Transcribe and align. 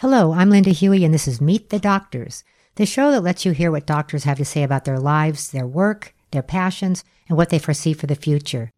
Hello, 0.00 0.32
I'm 0.32 0.48
Linda 0.48 0.70
Huey, 0.70 1.04
and 1.04 1.12
this 1.12 1.28
is 1.28 1.42
Meet 1.42 1.68
the 1.68 1.78
Doctors, 1.78 2.42
the 2.76 2.86
show 2.86 3.10
that 3.10 3.20
lets 3.20 3.44
you 3.44 3.52
hear 3.52 3.70
what 3.70 3.84
doctors 3.84 4.24
have 4.24 4.38
to 4.38 4.46
say 4.46 4.62
about 4.62 4.86
their 4.86 4.98
lives, 4.98 5.50
their 5.50 5.66
work, 5.66 6.14
their 6.30 6.42
passions, 6.42 7.04
and 7.28 7.36
what 7.36 7.50
they 7.50 7.58
foresee 7.58 7.92
for 7.92 8.06
the 8.06 8.14
future. 8.14 8.70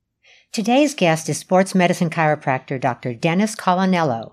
Today's 0.51 0.95
guest 0.95 1.29
is 1.29 1.39
sports 1.39 1.77
medicine 1.77 2.11
chiropractor 2.11 2.81
Dr. 2.81 3.15
Dennis 3.15 3.55
Colonello. 3.55 4.33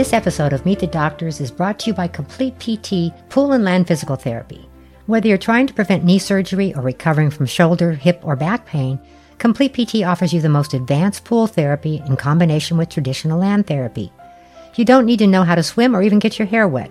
This 0.00 0.14
episode 0.14 0.54
of 0.54 0.64
Meet 0.64 0.78
the 0.78 0.86
Doctors 0.86 1.42
is 1.42 1.50
brought 1.50 1.78
to 1.80 1.88
you 1.88 1.92
by 1.92 2.08
Complete 2.08 2.58
PT 2.58 3.12
Pool 3.28 3.52
and 3.52 3.64
Land 3.64 3.86
Physical 3.86 4.16
Therapy. 4.16 4.66
Whether 5.04 5.28
you're 5.28 5.36
trying 5.36 5.66
to 5.66 5.74
prevent 5.74 6.04
knee 6.04 6.18
surgery 6.18 6.74
or 6.74 6.80
recovering 6.80 7.28
from 7.28 7.44
shoulder, 7.44 7.92
hip, 7.92 8.18
or 8.24 8.34
back 8.34 8.64
pain, 8.64 8.98
Complete 9.36 9.74
PT 9.74 10.02
offers 10.02 10.32
you 10.32 10.40
the 10.40 10.48
most 10.48 10.72
advanced 10.72 11.26
pool 11.26 11.46
therapy 11.46 12.02
in 12.06 12.16
combination 12.16 12.78
with 12.78 12.88
traditional 12.88 13.40
land 13.40 13.66
therapy. 13.66 14.10
You 14.74 14.86
don't 14.86 15.04
need 15.04 15.18
to 15.18 15.26
know 15.26 15.42
how 15.42 15.54
to 15.54 15.62
swim 15.62 15.94
or 15.94 16.00
even 16.00 16.18
get 16.18 16.38
your 16.38 16.48
hair 16.48 16.66
wet. 16.66 16.90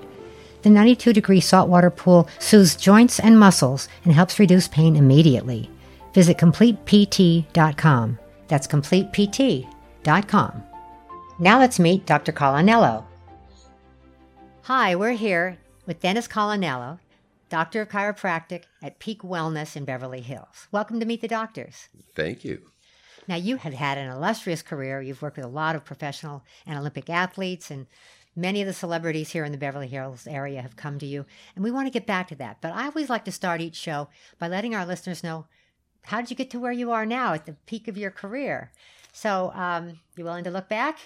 The 0.62 0.70
92 0.70 1.12
degree 1.12 1.42
saltwater 1.42 1.90
pool 1.90 2.30
soothes 2.38 2.76
joints 2.76 3.20
and 3.20 3.40
muscles 3.40 3.90
and 4.04 4.14
helps 4.14 4.38
reduce 4.38 4.68
pain 4.68 4.96
immediately. 4.96 5.68
Visit 6.14 6.38
CompletePT.com. 6.38 8.20
That's 8.48 8.68
CompletePT.com. 8.68 10.64
Now 11.42 11.58
let's 11.58 11.80
meet 11.80 12.06
Dr. 12.06 12.34
Colonello. 12.34 13.06
Hi, 14.64 14.94
we're 14.94 15.14
here 15.14 15.58
with 15.86 16.02
Dennis 16.02 16.28
Colonello, 16.28 17.00
Doctor 17.48 17.84
of 17.84 17.88
Chiropractic 17.88 18.64
at 18.84 19.00
Peak 19.00 19.22
Wellness 19.22 19.78
in 19.78 19.86
Beverly 19.86 20.20
Hills. 20.20 20.68
Welcome 20.74 21.00
to 21.00 21.06
Meet 21.06 21.22
the 21.22 21.30
Doctors. 21.30 21.88
Thank 22.14 22.44
you. 22.44 22.64
Now, 23.30 23.38
you 23.38 23.56
have 23.56 23.74
had 23.74 23.98
an 23.98 24.12
illustrious 24.12 24.62
career. 24.62 25.02
You've 25.02 25.22
worked 25.22 25.38
with 25.38 25.46
a 25.46 25.50
lot 25.50 25.78
of 25.78 25.86
professional 25.86 26.44
and 26.66 26.78
Olympic 26.78 27.10
athletes, 27.10 27.72
and 27.72 27.88
many 28.36 28.60
of 28.60 28.68
the 28.68 28.74
celebrities 28.74 29.30
here 29.30 29.46
in 29.46 29.54
the 29.54 29.58
Beverly 29.58 29.88
Hills 29.88 30.28
area 30.28 30.62
have 30.62 30.76
come 30.76 31.00
to 31.00 31.06
you. 31.06 31.26
And 31.56 31.64
we 31.64 31.72
want 31.72 31.88
to 31.88 31.98
get 31.98 32.06
back 32.06 32.28
to 32.28 32.36
that. 32.36 32.58
But 32.60 32.74
I 32.74 32.88
always 32.88 33.10
like 33.10 33.24
to 33.24 33.32
start 33.32 33.62
each 33.62 33.78
show 33.78 34.10
by 34.40 34.50
letting 34.50 34.76
our 34.76 34.86
listeners 34.86 35.24
know 35.24 35.46
how 36.04 36.20
did 36.20 36.32
you 36.32 36.36
get 36.36 36.50
to 36.50 36.60
where 36.60 36.74
you 36.74 36.92
are 36.92 37.06
now 37.06 37.32
at 37.34 37.46
the 37.46 37.56
peak 37.66 37.88
of 37.88 37.98
your 37.98 38.12
career? 38.12 38.74
So, 39.14 39.54
um, 39.54 40.00
you 40.18 40.26
willing 40.26 40.44
to 40.44 40.52
look 40.52 40.68
back? 40.68 41.00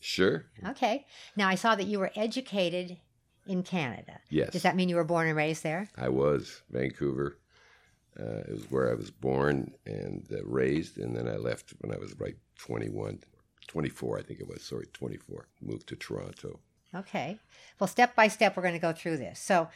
Sure. 0.00 0.44
Okay. 0.66 1.06
Now 1.36 1.48
I 1.48 1.54
saw 1.54 1.74
that 1.74 1.86
you 1.86 1.98
were 1.98 2.10
educated 2.14 2.98
in 3.46 3.62
Canada. 3.62 4.20
Yes. 4.28 4.50
Does 4.52 4.62
that 4.62 4.76
mean 4.76 4.88
you 4.88 4.96
were 4.96 5.04
born 5.04 5.26
and 5.26 5.36
raised 5.36 5.62
there? 5.62 5.88
I 5.96 6.08
was 6.08 6.62
Vancouver. 6.70 7.38
Uh, 8.18 8.42
it 8.48 8.50
was 8.50 8.70
where 8.70 8.90
I 8.90 8.94
was 8.94 9.10
born 9.10 9.72
and 9.86 10.26
uh, 10.32 10.44
raised, 10.44 10.98
and 10.98 11.16
then 11.16 11.28
I 11.28 11.36
left 11.36 11.72
when 11.80 11.94
I 11.94 11.98
was 11.98 12.18
like 12.20 12.36
21, 12.58 13.20
24, 13.68 14.18
I 14.18 14.22
think 14.22 14.40
it 14.40 14.48
was. 14.48 14.62
Sorry, 14.62 14.86
24. 14.92 15.46
Moved 15.62 15.86
to 15.88 15.96
Toronto. 15.96 16.58
Okay. 16.94 17.38
Well, 17.78 17.86
step 17.86 18.16
by 18.16 18.28
step, 18.28 18.56
we're 18.56 18.62
going 18.62 18.74
to 18.74 18.80
go 18.80 18.92
through 18.92 19.18
this. 19.18 19.38
So, 19.38 19.68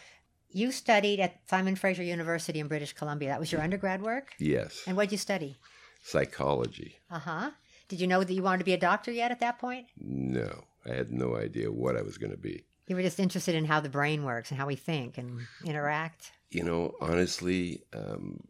you 0.51 0.71
studied 0.71 1.21
at 1.21 1.41
Simon 1.49 1.77
Fraser 1.77 2.03
University 2.03 2.61
in 2.61 2.69
British 2.69 2.93
Columbia. 2.93 3.31
That 3.31 3.41
was 3.41 3.51
your 3.53 3.63
undergrad 3.63 4.03
work? 4.03 4.35
Yes. 4.39 4.83
And 4.87 4.97
what 4.97 5.05
did 5.05 5.13
you 5.13 5.19
study? 5.19 5.57
Psychology. 6.03 6.97
Uh 7.11 7.19
huh. 7.21 7.51
Did 7.93 8.01
you 8.01 8.07
know 8.07 8.25
that 8.25 8.33
you 8.33 8.43
wanted 8.43 8.61
to 8.61 8.65
be 8.65 8.73
a 8.73 8.79
doctor 8.79 9.13
yet 9.13 9.33
at 9.33 9.41
that 9.41 9.59
point? 9.59 9.87
No, 10.01 10.65
I 10.87 10.95
had 10.95 11.13
no 11.13 11.37
idea 11.37 11.71
what 11.71 11.95
I 11.95 12.01
was 12.01 12.17
going 12.17 12.31
to 12.31 12.39
be. 12.39 12.65
You 12.87 12.97
were 12.97 13.03
just 13.03 13.21
interested 13.21 13.55
in 13.55 13.67
how 13.67 13.81
the 13.81 13.91
brain 13.91 14.25
works 14.25 14.51
and 14.51 14.59
how 14.59 14.67
we 14.67 14.77
think 14.77 15.19
and 15.19 15.41
interact. 15.67 16.33
You 16.51 16.65
know, 16.65 16.95
honestly, 17.03 17.83
um, 17.93 18.41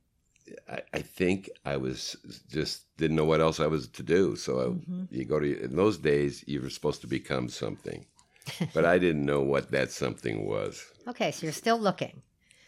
I, 0.71 0.83
I, 0.95 1.01
think 1.01 1.51
I 1.65 1.77
was 1.77 2.15
just 2.53 2.97
didn't 2.99 3.17
know 3.17 3.25
what 3.25 3.41
else 3.41 3.59
I 3.59 3.67
was 3.67 3.89
to 3.89 4.05
do. 4.05 4.37
So 4.37 4.61
I, 4.61 4.65
mm-hmm. 4.67 5.05
you 5.11 5.25
go 5.25 5.41
to 5.41 5.65
in 5.65 5.75
those 5.75 5.99
days, 5.99 6.45
you 6.47 6.63
were 6.63 6.71
supposed 6.71 7.01
to 7.01 7.09
become 7.09 7.49
something, 7.49 8.07
but 8.75 8.85
I 8.85 9.01
didn't 9.01 9.27
know 9.27 9.41
what 9.41 9.73
that 9.73 9.91
something 9.91 10.47
was. 10.47 10.87
Okay, 11.09 11.33
so 11.33 11.47
you're 11.47 11.53
still 11.53 11.81
looking. 11.81 12.23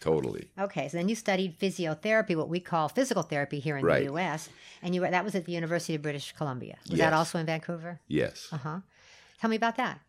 Totally. 0.04 0.46
Okay, 0.58 0.88
so 0.88 0.98
then 0.98 1.08
you 1.08 1.14
studied 1.14 1.58
physiotherapy, 1.58 2.36
what 2.36 2.50
we 2.50 2.60
call 2.60 2.90
physical 2.90 3.22
therapy 3.22 3.58
here 3.58 3.78
in 3.78 3.84
right. 3.86 4.00
the 4.00 4.12
U.S., 4.12 4.50
and 4.82 4.94
you 4.94 5.00
were, 5.00 5.10
that 5.10 5.24
was 5.24 5.34
at 5.34 5.46
the 5.46 5.52
University 5.52 5.94
of 5.94 6.02
British 6.02 6.32
Columbia. 6.32 6.76
Was 6.90 6.98
yes. 6.98 7.06
that 7.06 7.14
also 7.14 7.38
in 7.38 7.46
Vancouver? 7.46 8.00
Yes. 8.06 8.48
Uh 8.52 8.58
huh. 8.58 8.80
Tell 9.40 9.48
me 9.48 9.56
about 9.56 9.76
that. 9.76 10.00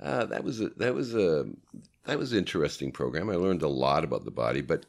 Uh, 0.00 0.24
that 0.26 0.44
was 0.44 0.60
a 0.60 0.68
that 0.76 0.94
was 0.94 1.16
a 1.16 1.46
that 2.04 2.16
was 2.16 2.32
an 2.32 2.38
interesting 2.38 2.92
program. 2.92 3.28
I 3.28 3.34
learned 3.34 3.62
a 3.62 3.68
lot 3.68 4.04
about 4.04 4.24
the 4.24 4.30
body, 4.30 4.60
but 4.60 4.86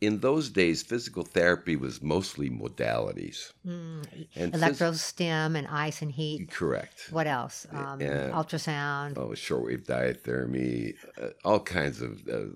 in 0.00 0.18
those 0.18 0.50
days, 0.50 0.82
physical 0.82 1.22
therapy 1.22 1.76
was 1.76 2.02
mostly 2.02 2.50
modalities. 2.50 3.52
Mm. 3.64 4.26
And 4.34 4.52
Electrostim 4.54 5.56
and 5.56 5.68
ice 5.68 6.02
and 6.02 6.10
heat. 6.10 6.50
Correct. 6.50 7.08
What 7.10 7.28
else? 7.28 7.66
Um, 7.70 8.00
uh, 8.00 8.34
ultrasound. 8.34 9.16
Oh, 9.16 9.30
shortwave 9.30 9.86
diathermy, 9.86 10.94
uh, 11.20 11.28
all 11.44 11.60
kinds 11.60 12.02
of, 12.02 12.26
of 12.28 12.54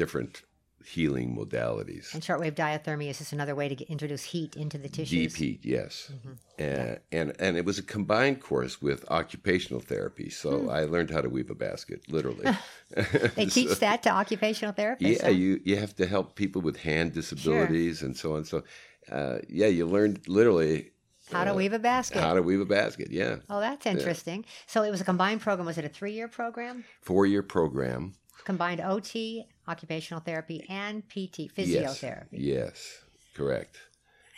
different 0.00 0.42
healing 0.82 1.36
modalities. 1.36 2.14
And 2.14 2.22
shortwave 2.22 2.54
diathermy 2.54 3.10
is 3.10 3.18
just 3.18 3.34
another 3.34 3.54
way 3.54 3.68
to 3.68 3.74
get, 3.74 3.90
introduce 3.90 4.24
heat 4.24 4.56
into 4.56 4.78
the 4.78 4.88
tissues. 4.88 5.34
Deep 5.34 5.36
heat, 5.36 5.60
yes. 5.62 6.10
Mm-hmm. 6.10 6.32
And, 6.58 7.00
and 7.12 7.36
and 7.38 7.56
it 7.58 7.66
was 7.66 7.78
a 7.78 7.82
combined 7.82 8.40
course 8.40 8.80
with 8.80 9.04
occupational 9.10 9.80
therapy. 9.80 10.30
So 10.30 10.50
hmm. 10.60 10.70
I 10.70 10.84
learned 10.84 11.10
how 11.10 11.20
to 11.20 11.28
weave 11.28 11.50
a 11.50 11.54
basket, 11.54 12.00
literally. 12.08 12.46
they 13.36 13.48
so, 13.48 13.54
teach 13.58 13.78
that 13.80 14.02
to 14.04 14.10
occupational 14.10 14.72
therapists. 14.72 15.18
Yeah, 15.18 15.24
huh? 15.24 15.28
you 15.28 15.60
you 15.64 15.76
have 15.76 15.94
to 15.96 16.06
help 16.06 16.34
people 16.34 16.62
with 16.62 16.78
hand 16.78 17.12
disabilities 17.12 17.98
sure. 17.98 18.06
and 18.06 18.16
so 18.16 18.36
on. 18.36 18.44
So 18.46 18.62
uh, 19.10 19.38
yeah, 19.48 19.66
you 19.66 19.86
learned 19.86 20.28
literally 20.28 20.92
how 21.30 21.44
to 21.44 21.52
uh, 21.52 21.54
weave 21.54 21.74
a 21.74 21.78
basket. 21.78 22.20
How 22.22 22.34
to 22.34 22.42
weave 22.42 22.60
a 22.60 22.64
basket, 22.64 23.08
yeah. 23.10 23.36
Oh, 23.48 23.60
that's 23.60 23.86
interesting. 23.86 24.40
Yeah. 24.40 24.50
So 24.66 24.82
it 24.82 24.90
was 24.90 25.00
a 25.00 25.04
combined 25.04 25.42
program. 25.42 25.66
Was 25.66 25.78
it 25.78 25.84
a 25.84 25.88
three 25.88 26.12
year 26.12 26.28
program? 26.28 26.84
Four 27.02 27.26
year 27.26 27.42
program. 27.42 28.14
Combined 28.44 28.80
OT, 28.80 29.46
occupational 29.68 30.20
therapy, 30.20 30.64
and 30.68 31.08
PT, 31.08 31.52
physiotherapy. 31.54 32.26
Yes, 32.32 32.32
yes 32.32 33.02
correct. 33.34 33.78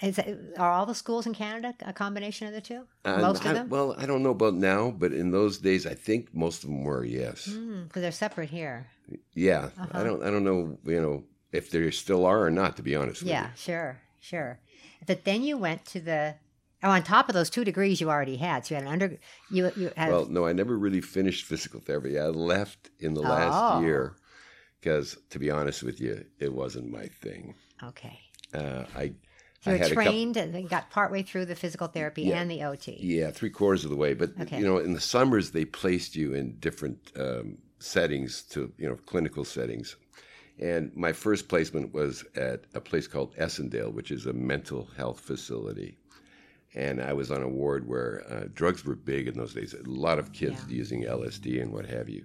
Is 0.02 0.18
it, 0.18 0.54
are 0.58 0.70
all 0.72 0.84
the 0.84 0.96
schools 0.96 1.26
in 1.26 1.34
Canada 1.34 1.74
a 1.82 1.92
combination 1.92 2.48
of 2.48 2.52
the 2.52 2.60
two? 2.60 2.82
Uh, 3.04 3.18
most 3.18 3.46
I, 3.46 3.50
of 3.50 3.54
them? 3.54 3.68
Well, 3.68 3.94
I 3.96 4.04
don't 4.04 4.22
know 4.24 4.30
about 4.30 4.54
now, 4.54 4.90
but 4.90 5.12
in 5.12 5.30
those 5.30 5.58
days, 5.58 5.86
I 5.86 5.94
think 5.94 6.34
most 6.34 6.64
of 6.64 6.70
them 6.70 6.82
were. 6.82 7.04
Yes, 7.04 7.46
because 7.46 7.56
mm, 7.56 7.92
they're 7.92 8.10
separate 8.10 8.50
here. 8.50 8.88
Yeah, 9.34 9.70
uh-huh. 9.78 9.86
I 9.92 10.02
don't. 10.02 10.22
I 10.24 10.30
don't 10.30 10.42
know. 10.42 10.76
You 10.84 11.00
know, 11.00 11.24
if 11.52 11.70
there 11.70 11.90
still 11.92 12.26
are 12.26 12.44
or 12.44 12.50
not. 12.50 12.76
To 12.76 12.82
be 12.82 12.96
honest. 12.96 13.22
Yeah, 13.22 13.50
sure, 13.54 14.00
sure. 14.20 14.58
But 15.06 15.24
then 15.24 15.42
you 15.42 15.56
went 15.56 15.84
to 15.86 16.00
the. 16.00 16.34
Oh, 16.84 16.90
on 16.90 17.04
top 17.04 17.28
of 17.28 17.34
those 17.34 17.48
two 17.48 17.62
degrees 17.62 18.00
you 18.00 18.10
already 18.10 18.38
had, 18.38 18.66
so 18.66 18.74
you 18.74 18.76
had 18.80 18.86
an 18.88 18.92
under. 18.92 19.18
You 19.52 19.70
you 19.76 19.92
had. 19.96 20.10
Well, 20.10 20.26
no, 20.26 20.46
I 20.46 20.52
never 20.52 20.76
really 20.76 21.00
finished 21.00 21.44
physical 21.44 21.78
therapy. 21.78 22.18
I 22.18 22.26
left 22.26 22.90
in 22.98 23.14
the 23.14 23.20
last 23.20 23.76
oh. 23.76 23.80
year 23.82 24.16
because, 24.82 25.16
to 25.30 25.38
be 25.38 25.50
honest 25.50 25.82
with 25.82 26.00
you, 26.00 26.24
it 26.40 26.52
wasn't 26.52 26.90
my 26.90 27.06
thing. 27.06 27.54
Okay. 27.82 28.18
Uh, 28.52 28.84
I 28.96 29.12
you 29.64 29.72
were 29.72 29.78
trained 29.78 30.34
couple, 30.34 30.56
and 30.56 30.68
got 30.68 30.90
partway 30.90 31.22
through 31.22 31.46
the 31.46 31.54
physical 31.54 31.86
therapy 31.86 32.22
yeah, 32.22 32.40
and 32.40 32.50
the 32.50 32.64
OT. 32.64 32.98
Yeah, 33.00 33.30
three 33.30 33.50
quarters 33.50 33.84
of 33.84 33.90
the 33.90 33.96
way. 33.96 34.12
But 34.12 34.32
okay. 34.40 34.58
you 34.58 34.64
know, 34.64 34.78
in 34.78 34.92
the 34.92 35.00
summers 35.00 35.52
they 35.52 35.64
placed 35.64 36.16
you 36.16 36.34
in 36.34 36.56
different 36.58 37.12
um, 37.16 37.58
settings 37.78 38.42
to 38.50 38.72
you 38.76 38.88
know 38.88 38.96
clinical 39.06 39.44
settings. 39.44 39.96
And 40.58 40.94
my 40.96 41.12
first 41.12 41.48
placement 41.48 41.94
was 41.94 42.24
at 42.36 42.64
a 42.74 42.80
place 42.80 43.06
called 43.06 43.34
Essondale, 43.36 43.92
which 43.92 44.10
is 44.10 44.26
a 44.26 44.32
mental 44.32 44.88
health 44.96 45.20
facility. 45.20 45.96
And 46.74 47.00
I 47.00 47.12
was 47.12 47.30
on 47.30 47.42
a 47.42 47.48
ward 47.48 47.86
where 47.86 48.24
uh, 48.28 48.44
drugs 48.52 48.84
were 48.84 48.94
big 48.94 49.28
in 49.28 49.34
those 49.34 49.54
days. 49.54 49.74
A 49.74 49.88
lot 49.88 50.18
of 50.18 50.32
kids 50.32 50.60
yeah. 50.68 50.76
using 50.76 51.04
LSD 51.04 51.62
and 51.62 51.72
what 51.72 51.86
have 51.86 52.08
you. 52.08 52.24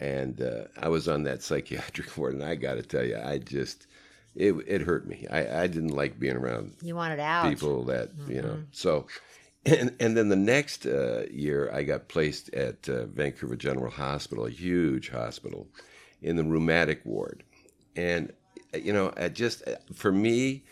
And 0.00 0.40
uh, 0.40 0.64
I 0.80 0.88
was 0.88 1.08
on 1.08 1.24
that 1.24 1.42
psychiatric 1.42 2.16
ward, 2.16 2.34
and 2.34 2.42
I 2.42 2.54
got 2.54 2.74
to 2.74 2.82
tell 2.82 3.04
you, 3.04 3.20
I 3.22 3.38
just 3.38 3.86
it 4.34 4.54
it 4.66 4.82
hurt 4.82 5.06
me. 5.06 5.26
I, 5.30 5.62
I 5.62 5.66
didn't 5.66 5.94
like 5.94 6.18
being 6.18 6.36
around. 6.36 6.74
You 6.82 6.96
wanted 6.96 7.20
out 7.20 7.48
people 7.48 7.84
that 7.84 8.16
mm-hmm. 8.16 8.32
you 8.32 8.42
know. 8.42 8.48
Mm-hmm. 8.48 8.62
So, 8.72 9.06
and 9.66 9.94
and 10.00 10.16
then 10.16 10.28
the 10.28 10.36
next 10.36 10.86
uh, 10.86 11.26
year, 11.30 11.70
I 11.72 11.82
got 11.82 12.08
placed 12.08 12.52
at 12.54 12.88
uh, 12.88 13.06
Vancouver 13.06 13.56
General 13.56 13.90
Hospital, 13.90 14.46
a 14.46 14.50
huge 14.50 15.10
hospital, 15.10 15.68
in 16.22 16.36
the 16.36 16.44
rheumatic 16.44 17.04
ward, 17.04 17.42
and 17.94 18.32
you 18.74 18.92
know, 18.92 19.12
I 19.16 19.28
just 19.28 19.62
for 19.94 20.12
me, 20.12 20.64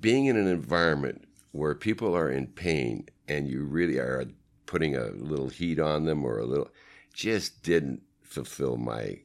being 0.00 0.26
in 0.26 0.36
an 0.36 0.48
environment 0.48 1.26
where 1.52 1.74
people 1.74 2.16
are 2.16 2.30
in 2.30 2.46
pain 2.46 3.08
and 3.28 3.48
you 3.48 3.64
really 3.64 3.98
are 3.98 4.24
putting 4.66 4.96
a 4.96 5.06
little 5.06 5.48
heat 5.48 5.80
on 5.80 6.04
them 6.04 6.24
or 6.24 6.38
a 6.38 6.44
little, 6.44 6.68
just 7.12 7.62
didn't 7.62 8.02
fulfill 8.26 8.76
my 8.76 9.18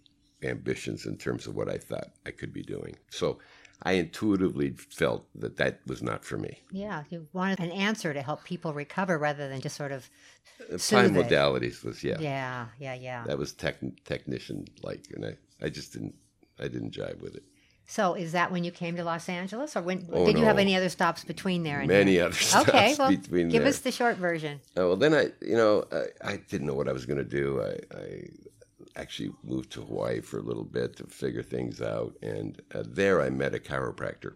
ambitions 0.43 1.05
in 1.05 1.17
terms 1.17 1.47
of 1.47 1.55
what 1.55 1.69
I 1.69 1.77
thought 1.77 2.11
I 2.25 2.31
could 2.31 2.53
be 2.53 2.63
doing. 2.63 2.95
So 3.09 3.39
I 3.83 3.93
intuitively 3.93 4.71
felt 4.71 5.27
that 5.35 5.57
that 5.57 5.79
was 5.87 6.01
not 6.01 6.23
for 6.23 6.37
me. 6.37 6.59
Yeah, 6.71 7.03
you 7.09 7.27
wanted 7.33 7.59
an 7.59 7.71
answer 7.71 8.13
to 8.13 8.21
help 8.21 8.43
people 8.43 8.73
recover 8.73 9.17
rather 9.17 9.49
than 9.49 9.61
just 9.61 9.75
sort 9.75 9.91
of 9.91 10.09
uh, 10.61 10.75
Applying 10.75 11.13
modalities 11.13 11.83
was 11.83 12.03
yeah. 12.03 12.17
Yeah, 12.19 12.67
yeah, 12.79 12.93
yeah. 12.93 13.23
That 13.25 13.37
was 13.37 13.53
tech, 13.53 13.77
technician 14.05 14.65
like, 14.83 15.07
and 15.15 15.25
I, 15.25 15.37
I 15.61 15.69
just 15.69 15.93
didn't 15.93 16.15
I 16.59 16.67
didn't 16.67 16.91
jive 16.91 17.21
with 17.21 17.35
it. 17.35 17.43
So 17.87 18.13
is 18.13 18.31
that 18.31 18.51
when 18.51 18.63
you 18.63 18.71
came 18.71 18.95
to 18.95 19.03
Los 19.03 19.27
Angeles, 19.27 19.75
or 19.75 19.81
when 19.81 20.07
oh, 20.13 20.25
did 20.25 20.37
you 20.37 20.45
have 20.45 20.59
any 20.59 20.77
other 20.77 20.87
stops 20.87 21.25
between 21.25 21.63
there? 21.63 21.79
And 21.79 21.89
Many 21.89 22.13
here? 22.13 22.25
other 22.25 22.33
stops 22.35 22.69
okay, 22.69 22.95
well, 22.97 23.09
between 23.09 23.49
give 23.49 23.63
there. 23.63 23.69
us 23.69 23.79
the 23.79 23.91
short 23.91 24.15
version. 24.15 24.61
Oh, 24.77 24.89
well, 24.89 24.97
then 24.97 25.13
I, 25.13 25.31
you 25.41 25.57
know, 25.57 25.83
I, 25.91 26.33
I 26.33 26.37
didn't 26.37 26.67
know 26.67 26.73
what 26.73 26.87
I 26.87 26.93
was 26.93 27.05
going 27.05 27.17
to 27.17 27.25
do. 27.25 27.61
I, 27.61 27.97
I, 27.97 28.23
actually 28.95 29.31
moved 29.43 29.71
to 29.71 29.81
Hawaii 29.81 30.21
for 30.21 30.39
a 30.39 30.43
little 30.43 30.63
bit 30.63 30.95
to 30.97 31.05
figure 31.05 31.43
things 31.43 31.81
out, 31.81 32.15
and 32.21 32.61
uh, 32.73 32.83
there 32.85 33.21
I 33.21 33.29
met 33.29 33.55
a 33.55 33.59
chiropractor. 33.59 34.33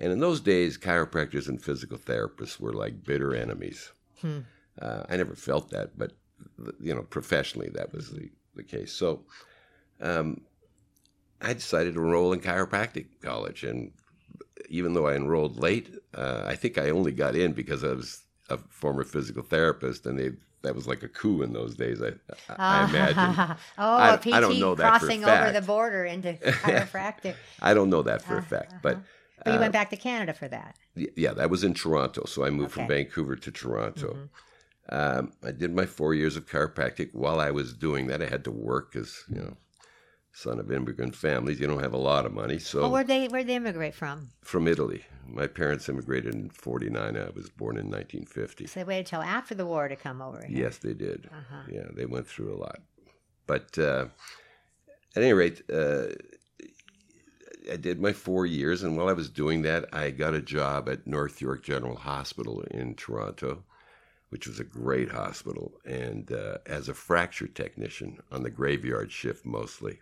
And 0.00 0.12
in 0.12 0.20
those 0.20 0.40
days, 0.40 0.78
chiropractors 0.78 1.48
and 1.48 1.60
physical 1.60 1.98
therapists 1.98 2.60
were 2.60 2.72
like 2.72 3.04
bitter 3.04 3.34
enemies. 3.34 3.92
Hmm. 4.20 4.40
Uh, 4.80 5.02
I 5.08 5.16
never 5.16 5.34
felt 5.34 5.70
that, 5.70 5.98
but 5.98 6.12
you 6.80 6.94
know, 6.94 7.02
professionally, 7.02 7.68
that 7.74 7.92
was 7.92 8.10
the, 8.10 8.30
the 8.54 8.62
case. 8.62 8.92
So, 8.92 9.24
um, 10.00 10.42
I 11.40 11.52
decided 11.52 11.94
to 11.94 12.00
enroll 12.00 12.32
in 12.32 12.40
chiropractic 12.40 13.06
college, 13.22 13.64
and 13.64 13.92
even 14.68 14.92
though 14.94 15.06
I 15.06 15.14
enrolled 15.14 15.58
late, 15.58 15.94
uh, 16.14 16.42
I 16.44 16.54
think 16.56 16.78
I 16.78 16.90
only 16.90 17.12
got 17.12 17.36
in 17.36 17.52
because 17.52 17.84
I 17.84 17.92
was 17.92 18.22
a 18.48 18.58
former 18.70 19.04
physical 19.04 19.42
therapist, 19.42 20.06
and 20.06 20.18
they 20.18 20.30
that 20.62 20.74
was 20.74 20.86
like 20.86 21.02
a 21.02 21.08
coup 21.08 21.42
in 21.42 21.52
those 21.52 21.74
days. 21.74 22.02
I, 22.02 22.12
I 22.56 22.88
imagine. 22.88 23.56
oh, 23.78 23.96
I, 23.96 24.14
a 24.14 24.18
PT 24.18 24.32
I 24.32 24.40
don't 24.40 24.58
know 24.58 24.74
that 24.74 25.00
crossing 25.00 25.24
over 25.24 25.52
the 25.52 25.62
border 25.62 26.04
into 26.04 26.32
chiropractic. 26.34 27.34
I 27.60 27.74
don't 27.74 27.90
know 27.90 28.02
that 28.02 28.22
for 28.22 28.36
uh, 28.36 28.38
a 28.38 28.42
fact, 28.42 28.72
uh-huh. 28.72 28.80
but. 28.82 28.98
But 29.44 29.54
you 29.54 29.60
went 29.60 29.72
uh, 29.72 29.78
back 29.78 29.90
to 29.90 29.96
Canada 29.96 30.34
for 30.34 30.48
that. 30.48 30.74
Yeah, 30.96 31.32
that 31.32 31.48
was 31.48 31.62
in 31.62 31.72
Toronto. 31.72 32.24
So 32.26 32.44
I 32.44 32.50
moved 32.50 32.72
okay. 32.72 32.80
from 32.80 32.88
Vancouver 32.88 33.36
to 33.36 33.52
Toronto. 33.52 34.14
Mm-hmm. 34.14 34.28
Um, 34.90 35.32
I 35.44 35.52
did 35.52 35.72
my 35.72 35.86
four 35.86 36.12
years 36.12 36.36
of 36.36 36.46
chiropractic. 36.46 37.14
While 37.14 37.38
I 37.38 37.52
was 37.52 37.72
doing 37.72 38.08
that, 38.08 38.20
I 38.20 38.26
had 38.26 38.42
to 38.44 38.50
work 38.50 38.92
because 38.92 39.24
you 39.28 39.36
know 39.36 39.56
son 40.38 40.60
of 40.60 40.70
immigrant 40.70 41.16
families. 41.16 41.58
You 41.58 41.66
don't 41.66 41.82
have 41.82 41.94
a 41.94 41.98
lot 41.98 42.24
of 42.24 42.32
money, 42.32 42.58
so. 42.58 42.82
Well, 42.82 42.92
where 42.92 43.04
they 43.04 43.26
where 43.28 43.42
they 43.42 43.56
immigrate 43.56 43.94
from? 43.94 44.30
From 44.42 44.68
Italy. 44.68 45.04
My 45.26 45.46
parents 45.46 45.88
immigrated 45.88 46.34
in 46.34 46.50
'49. 46.50 47.16
I 47.16 47.30
was 47.34 47.50
born 47.50 47.76
in 47.76 47.90
1950. 47.90 48.66
So 48.66 48.80
they 48.80 48.84
waited 48.84 49.06
till 49.06 49.22
after 49.22 49.54
the 49.54 49.66
war 49.66 49.88
to 49.88 49.96
come 49.96 50.22
over. 50.22 50.44
Here. 50.44 50.64
Yes, 50.64 50.78
they 50.78 50.94
did. 50.94 51.28
Uh-huh. 51.30 51.62
Yeah, 51.70 51.86
they 51.92 52.06
went 52.06 52.26
through 52.26 52.54
a 52.54 52.58
lot. 52.58 52.78
But 53.46 53.76
uh, 53.78 54.06
at 55.16 55.22
any 55.22 55.32
rate, 55.32 55.62
uh, 55.72 56.06
I 57.70 57.76
did 57.76 58.00
my 58.00 58.12
four 58.12 58.46
years, 58.46 58.82
and 58.82 58.96
while 58.96 59.08
I 59.08 59.14
was 59.14 59.28
doing 59.28 59.62
that, 59.62 59.92
I 59.92 60.10
got 60.10 60.34
a 60.34 60.40
job 60.40 60.88
at 60.88 61.06
North 61.06 61.40
York 61.40 61.64
General 61.64 61.96
Hospital 61.96 62.62
in 62.70 62.94
Toronto 62.94 63.64
which 64.30 64.46
was 64.46 64.60
a 64.60 64.64
great 64.64 65.10
hospital, 65.10 65.72
and 65.86 66.32
uh, 66.32 66.58
as 66.66 66.90
a 66.90 66.92
fracture 66.92 67.46
technician 67.46 68.18
on 68.30 68.42
the 68.42 68.50
graveyard 68.50 69.10
shift 69.10 69.46
mostly 69.46 70.00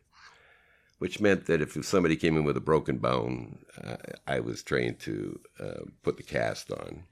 which 0.99 1.21
meant 1.21 1.47
that 1.47 1.61
if 1.61 1.77
somebody 1.85 2.17
came 2.17 2.37
in 2.37 2.45
with 2.45 2.57
a 2.57 2.61
broken 2.61 2.99
bone, 2.99 3.59
uh, 3.83 3.97
I 4.27 4.41
was 4.41 4.63
trained 4.63 4.99
to 5.01 5.41
uh, 5.61 5.81
put 6.03 6.17
the 6.17 6.23
cast 6.23 6.71
on. 6.71 7.05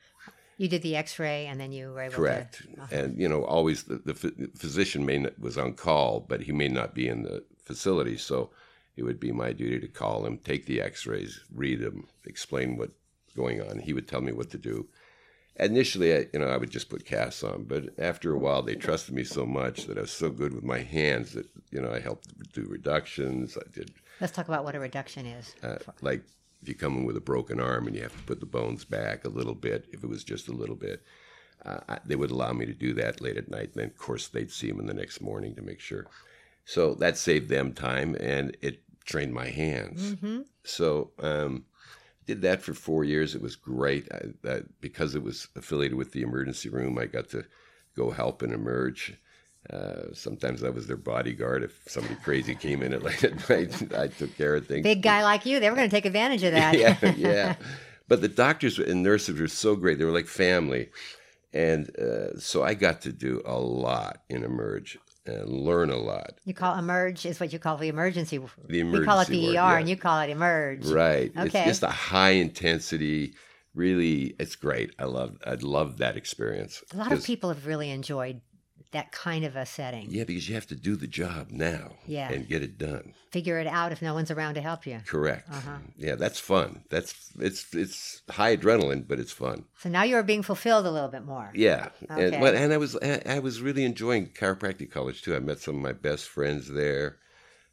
You 0.56 0.68
did 0.68 0.82
the 0.82 0.96
X-ray, 0.96 1.46
and 1.46 1.60
then 1.60 1.72
you 1.72 1.90
were 1.90 2.02
able 2.02 2.14
correct. 2.14 2.58
to. 2.58 2.62
Correct, 2.62 2.78
uh-huh. 2.80 3.02
and 3.02 3.20
you 3.20 3.28
know, 3.28 3.44
always 3.44 3.84
the, 3.84 3.96
the 3.96 4.14
physician 4.56 5.04
may 5.04 5.18
not, 5.18 5.38
was 5.38 5.58
on 5.58 5.74
call, 5.74 6.20
but 6.20 6.42
he 6.42 6.52
may 6.52 6.68
not 6.68 6.94
be 6.94 7.08
in 7.08 7.22
the 7.22 7.44
facility, 7.62 8.16
so 8.16 8.50
it 8.96 9.02
would 9.02 9.18
be 9.18 9.32
my 9.32 9.52
duty 9.52 9.80
to 9.80 9.88
call 9.88 10.24
him, 10.24 10.38
take 10.38 10.66
the 10.66 10.80
X-rays, 10.80 11.40
read 11.52 11.80
them, 11.80 12.06
explain 12.24 12.76
what's 12.76 12.92
going 13.34 13.60
on. 13.60 13.80
He 13.80 13.92
would 13.92 14.06
tell 14.06 14.20
me 14.20 14.32
what 14.32 14.50
to 14.50 14.58
do, 14.58 14.86
initially, 15.56 16.14
I, 16.14 16.26
you 16.32 16.40
know, 16.40 16.46
I 16.46 16.56
would 16.56 16.70
just 16.70 16.88
put 16.88 17.04
casts 17.04 17.42
on, 17.42 17.64
but 17.64 17.98
after 17.98 18.32
a 18.32 18.38
while, 18.38 18.62
they 18.62 18.74
trusted 18.74 19.14
me 19.14 19.24
so 19.24 19.46
much 19.46 19.86
that 19.86 19.98
I 19.98 20.02
was 20.02 20.12
so 20.12 20.30
good 20.30 20.54
with 20.54 20.64
my 20.64 20.80
hands 20.80 21.32
that 21.32 21.46
you 21.70 21.80
know 21.80 21.92
I 21.92 22.00
helped 22.00 22.52
do 22.52 22.64
reductions. 22.68 23.56
I 23.56 23.68
did. 23.72 23.92
Let's 24.20 24.32
talk 24.32 24.48
about 24.48 24.64
what 24.64 24.74
a 24.74 24.80
reduction 24.80 25.26
is. 25.26 25.54
Uh, 25.62 25.78
like 26.00 26.22
if 26.62 26.68
you 26.68 26.74
come 26.74 26.98
in 26.98 27.04
with 27.04 27.16
a 27.16 27.20
broken 27.20 27.60
arm 27.60 27.86
and 27.86 27.94
you 27.94 28.02
have 28.02 28.16
to 28.16 28.22
put 28.22 28.40
the 28.40 28.46
bones 28.46 28.84
back 28.84 29.24
a 29.24 29.28
little 29.28 29.54
bit, 29.54 29.86
if 29.92 30.02
it 30.02 30.08
was 30.08 30.24
just 30.24 30.48
a 30.48 30.52
little 30.52 30.76
bit, 30.76 31.02
uh, 31.64 31.98
they 32.04 32.16
would 32.16 32.30
allow 32.30 32.52
me 32.52 32.66
to 32.66 32.72
do 32.72 32.94
that 32.94 33.20
late 33.20 33.36
at 33.36 33.50
night. 33.50 33.70
And 33.72 33.74
then, 33.74 33.86
of 33.86 33.98
course, 33.98 34.28
they'd 34.28 34.50
see 34.50 34.68
them 34.68 34.80
in 34.80 34.86
the 34.86 34.94
next 34.94 35.20
morning 35.20 35.54
to 35.56 35.62
make 35.62 35.80
sure. 35.80 36.06
So 36.64 36.94
that 36.94 37.18
saved 37.18 37.48
them 37.48 37.74
time 37.74 38.16
and 38.18 38.56
it 38.62 38.80
trained 39.04 39.34
my 39.34 39.48
hands. 39.48 40.14
Mm-hmm. 40.14 40.42
So. 40.64 41.12
Um, 41.18 41.64
did 42.26 42.42
that 42.42 42.62
for 42.62 42.74
four 42.74 43.04
years. 43.04 43.34
It 43.34 43.42
was 43.42 43.56
great 43.56 44.08
I, 44.12 44.48
I, 44.48 44.60
because 44.80 45.14
it 45.14 45.22
was 45.22 45.48
affiliated 45.56 45.96
with 45.96 46.12
the 46.12 46.22
emergency 46.22 46.68
room. 46.68 46.98
I 46.98 47.06
got 47.06 47.28
to 47.30 47.44
go 47.96 48.10
help 48.10 48.42
and 48.42 48.52
emerge. 48.52 49.14
Uh, 49.70 50.12
sometimes 50.12 50.62
I 50.62 50.68
was 50.70 50.86
their 50.86 50.96
bodyguard. 50.96 51.62
If 51.62 51.80
somebody 51.86 52.16
crazy 52.16 52.54
came 52.54 52.82
in 52.82 52.92
at 52.92 53.02
late 53.04 53.24
at 53.24 53.48
night, 53.48 53.92
I 53.94 54.08
took 54.08 54.36
care 54.36 54.56
of 54.56 54.66
things. 54.66 54.82
Big 54.82 55.02
guy 55.02 55.22
like 55.22 55.46
you, 55.46 55.60
they 55.60 55.70
were 55.70 55.76
going 55.76 55.88
to 55.88 55.94
take 55.94 56.04
advantage 56.04 56.42
of 56.42 56.52
that. 56.52 56.78
yeah, 56.78 57.14
yeah. 57.16 57.56
But 58.06 58.20
the 58.20 58.28
doctors 58.28 58.78
and 58.78 59.02
nurses 59.02 59.40
were 59.40 59.48
so 59.48 59.76
great. 59.76 59.98
They 59.98 60.04
were 60.04 60.10
like 60.10 60.26
family. 60.26 60.90
And 61.54 61.96
uh, 61.98 62.38
so 62.38 62.62
I 62.64 62.74
got 62.74 63.00
to 63.02 63.12
do 63.12 63.40
a 63.46 63.56
lot 63.56 64.22
in 64.28 64.44
Emerge 64.44 64.98
and 65.26 65.48
learn 65.48 65.90
a 65.90 65.96
lot. 65.96 66.34
You 66.44 66.54
call 66.54 66.78
emerge 66.78 67.24
is 67.26 67.40
what 67.40 67.52
you 67.52 67.58
call 67.58 67.76
the 67.76 67.88
emergency. 67.88 68.38
The 68.66 68.80
emergency. 68.80 69.00
We 69.00 69.06
call 69.06 69.20
it 69.20 69.28
the 69.28 69.46
word, 69.46 69.50
ER, 69.50 69.54
yeah. 69.54 69.78
and 69.78 69.88
you 69.88 69.96
call 69.96 70.20
it 70.20 70.30
emerge. 70.30 70.86
Right. 70.86 71.32
Okay. 71.36 71.60
It's 71.60 71.66
just 71.66 71.82
a 71.82 71.88
high 71.88 72.30
intensity. 72.30 73.34
Really, 73.74 74.36
it's 74.38 74.56
great. 74.56 74.94
I 74.98 75.04
love. 75.04 75.36
I 75.46 75.54
love 75.54 75.98
that 75.98 76.16
experience. 76.16 76.82
A 76.92 76.96
lot 76.96 77.12
of 77.12 77.24
people 77.24 77.48
have 77.50 77.66
really 77.66 77.90
enjoyed 77.90 78.40
that 78.94 79.12
kind 79.12 79.44
of 79.44 79.56
a 79.56 79.66
setting. 79.66 80.06
Yeah, 80.08 80.24
because 80.24 80.48
you 80.48 80.54
have 80.54 80.66
to 80.68 80.76
do 80.76 80.96
the 80.96 81.06
job 81.06 81.48
now. 81.50 81.92
Yeah. 82.06 82.30
And 82.32 82.48
get 82.48 82.62
it 82.62 82.78
done. 82.78 83.12
Figure 83.30 83.58
it 83.58 83.66
out 83.66 83.92
if 83.92 84.00
no 84.00 84.14
one's 84.14 84.30
around 84.30 84.54
to 84.54 84.60
help 84.60 84.86
you. 84.86 85.00
Correct. 85.06 85.48
Uh-huh. 85.50 85.78
Yeah, 85.96 86.14
that's 86.14 86.38
fun. 86.38 86.84
That's 86.90 87.32
it's 87.38 87.74
it's 87.74 88.22
high 88.30 88.56
adrenaline, 88.56 89.06
but 89.06 89.18
it's 89.18 89.32
fun. 89.32 89.64
So 89.78 89.88
now 89.88 90.04
you 90.04 90.16
are 90.16 90.22
being 90.22 90.42
fulfilled 90.42 90.86
a 90.86 90.90
little 90.90 91.08
bit 91.08 91.24
more. 91.24 91.50
Yeah. 91.54 91.88
Okay. 92.10 92.34
And, 92.34 92.44
and 92.44 92.72
I 92.72 92.76
was 92.76 92.96
I 92.96 93.40
was 93.40 93.60
really 93.60 93.84
enjoying 93.84 94.28
chiropractic 94.28 94.90
college 94.90 95.22
too. 95.22 95.34
I 95.34 95.40
met 95.40 95.58
some 95.58 95.76
of 95.76 95.82
my 95.82 95.92
best 95.92 96.28
friends 96.28 96.70
there. 96.70 97.18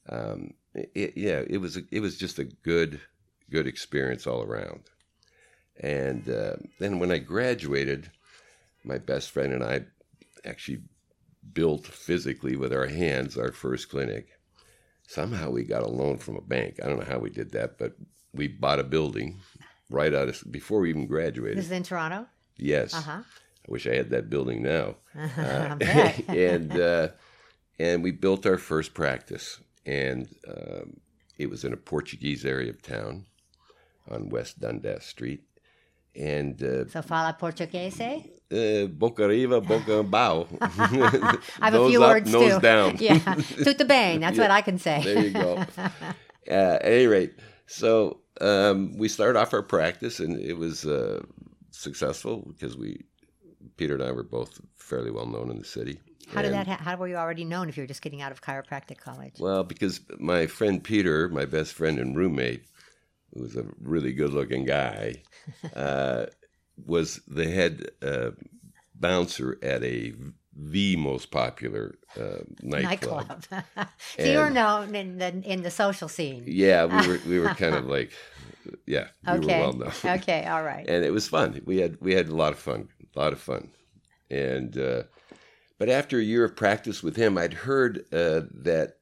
Um, 0.09 0.55
it, 0.73 1.13
yeah, 1.15 1.43
it 1.47 1.57
was 1.57 1.77
a, 1.77 1.81
it 1.91 1.99
was 1.99 2.17
just 2.17 2.39
a 2.39 2.45
good 2.45 2.99
good 3.49 3.67
experience 3.67 4.25
all 4.25 4.41
around. 4.41 4.81
And 5.79 6.27
uh, 6.29 6.55
then 6.79 6.99
when 6.99 7.11
I 7.11 7.19
graduated, 7.19 8.11
my 8.83 8.97
best 8.97 9.29
friend 9.29 9.53
and 9.53 9.63
I 9.63 9.85
actually 10.43 10.81
built 11.53 11.87
physically 11.87 12.55
with 12.55 12.73
our 12.73 12.87
hands 12.87 13.37
our 13.37 13.51
first 13.51 13.89
clinic. 13.89 14.27
Somehow 15.07 15.49
we 15.49 15.63
got 15.63 15.83
a 15.83 15.89
loan 15.89 16.17
from 16.17 16.37
a 16.37 16.41
bank. 16.41 16.79
I 16.81 16.87
don't 16.87 16.99
know 16.99 17.05
how 17.05 17.19
we 17.19 17.29
did 17.29 17.51
that, 17.51 17.77
but 17.77 17.95
we 18.33 18.47
bought 18.47 18.79
a 18.79 18.83
building 18.83 19.41
right 19.89 20.13
out 20.13 20.29
of 20.29 20.43
before 20.49 20.79
we 20.79 20.89
even 20.89 21.05
graduated. 21.05 21.57
This 21.57 21.65
is 21.65 21.71
in 21.71 21.83
Toronto. 21.83 22.27
Yes. 22.57 22.93
Uh-huh. 22.93 23.21
I 23.21 23.71
wish 23.71 23.85
I 23.87 23.95
had 23.95 24.09
that 24.11 24.29
building 24.29 24.63
now. 24.63 24.95
Uh, 25.37 25.77
and 26.29 26.79
uh, 26.79 27.09
and 27.77 28.03
we 28.03 28.11
built 28.11 28.45
our 28.45 28.57
first 28.57 28.93
practice, 28.93 29.59
and 29.85 30.29
um, 30.47 30.97
it 31.37 31.49
was 31.49 31.63
in 31.65 31.73
a 31.73 31.77
Portuguese 31.77 32.45
area 32.45 32.69
of 32.69 32.81
town 32.81 33.25
on 34.09 34.29
West 34.29 34.59
Dundas 34.59 35.05
Street. 35.05 35.43
And 36.15 36.61
uh, 36.63 36.87
so 36.87 37.01
fala 37.01 37.35
portuguese? 37.39 38.01
Uh, 38.51 38.87
boca 38.87 39.23
arriba, 39.23 39.61
boca 39.61 40.03
bow. 40.15 40.45
I 40.59 41.37
have 41.61 41.73
a 41.73 41.87
few 41.87 42.03
up, 42.03 42.09
words 42.09 42.31
nose 42.31 42.55
too. 42.55 42.59
down. 42.59 42.97
yeah, 42.99 43.17
tudo 43.63 43.87
bem. 43.87 44.19
That's 44.19 44.35
yeah. 44.35 44.43
what 44.43 44.51
I 44.51 44.61
can 44.61 44.77
say. 44.77 45.01
there 45.03 45.25
you 45.25 45.31
go. 45.31 45.65
Uh, 45.77 45.89
at 46.49 46.85
any 46.85 47.07
rate, 47.07 47.33
so 47.67 48.19
um, 48.41 48.97
we 48.97 49.07
started 49.07 49.39
off 49.39 49.53
our 49.53 49.61
practice, 49.61 50.19
and 50.19 50.37
it 50.37 50.57
was 50.57 50.85
uh, 50.85 51.21
successful 51.69 52.43
because 52.49 52.75
we, 52.75 53.05
Peter 53.77 53.93
and 53.93 54.03
I, 54.03 54.11
were 54.11 54.23
both 54.23 54.59
fairly 54.75 55.11
well 55.11 55.27
known 55.27 55.49
in 55.49 55.59
the 55.59 55.65
city. 55.65 56.01
How 56.33 56.41
did 56.41 56.51
that? 56.51 56.67
Ha- 56.67 56.79
how 56.81 56.97
were 56.97 57.07
you 57.07 57.15
already 57.15 57.45
known 57.45 57.69
if 57.69 57.77
you 57.77 57.83
were 57.83 57.87
just 57.87 58.01
getting 58.01 58.21
out 58.21 58.33
of 58.33 58.41
chiropractic 58.41 58.97
college? 58.97 59.35
Well, 59.39 59.63
because 59.63 60.01
my 60.19 60.47
friend 60.47 60.83
Peter, 60.83 61.29
my 61.29 61.45
best 61.45 61.73
friend 61.73 61.99
and 61.99 62.17
roommate, 62.17 62.65
who 63.33 63.43
was 63.43 63.55
a 63.55 63.65
really 63.79 64.11
good-looking 64.11 64.65
guy, 64.65 65.23
uh, 65.75 66.25
was 66.85 67.21
the 67.27 67.49
head 67.49 67.91
uh, 68.01 68.31
bouncer 68.95 69.57
at 69.61 69.83
a 69.83 70.13
the 70.53 70.95
most 70.97 71.31
popular 71.31 71.95
uh, 72.19 72.43
nightclub. 72.61 73.27
nightclub. 73.51 73.87
so 74.17 74.23
you 74.23 74.37
were 74.37 74.49
known 74.49 74.95
in 74.95 75.17
the 75.17 75.29
in 75.43 75.63
the 75.63 75.71
social 75.71 76.09
scene. 76.09 76.43
Yeah, 76.45 76.85
we 76.85 77.07
were 77.07 77.19
we 77.27 77.39
were 77.39 77.49
kind 77.49 77.75
of 77.75 77.85
like, 77.97 78.11
yeah, 78.85 79.07
we 79.25 79.33
okay. 79.33 79.59
were 79.59 79.61
well 79.61 79.73
known. 79.73 79.93
okay, 80.05 80.45
all 80.45 80.63
right. 80.63 80.87
And 80.87 81.05
it 81.05 81.11
was 81.11 81.27
fun. 81.27 81.61
We 81.65 81.79
had 81.79 81.97
we 82.01 82.13
had 82.13 82.27
a 82.27 82.35
lot 82.35 82.53
of 82.53 82.59
fun, 82.59 82.89
a 83.15 83.19
lot 83.19 83.33
of 83.33 83.39
fun, 83.39 83.71
and 84.29 84.77
uh, 84.77 85.03
but 85.77 85.89
after 85.89 86.19
a 86.19 86.23
year 86.23 86.43
of 86.43 86.55
practice 86.55 87.01
with 87.01 87.15
him, 87.15 87.37
I'd 87.37 87.53
heard 87.53 88.05
uh, 88.11 88.41
that 88.51 88.97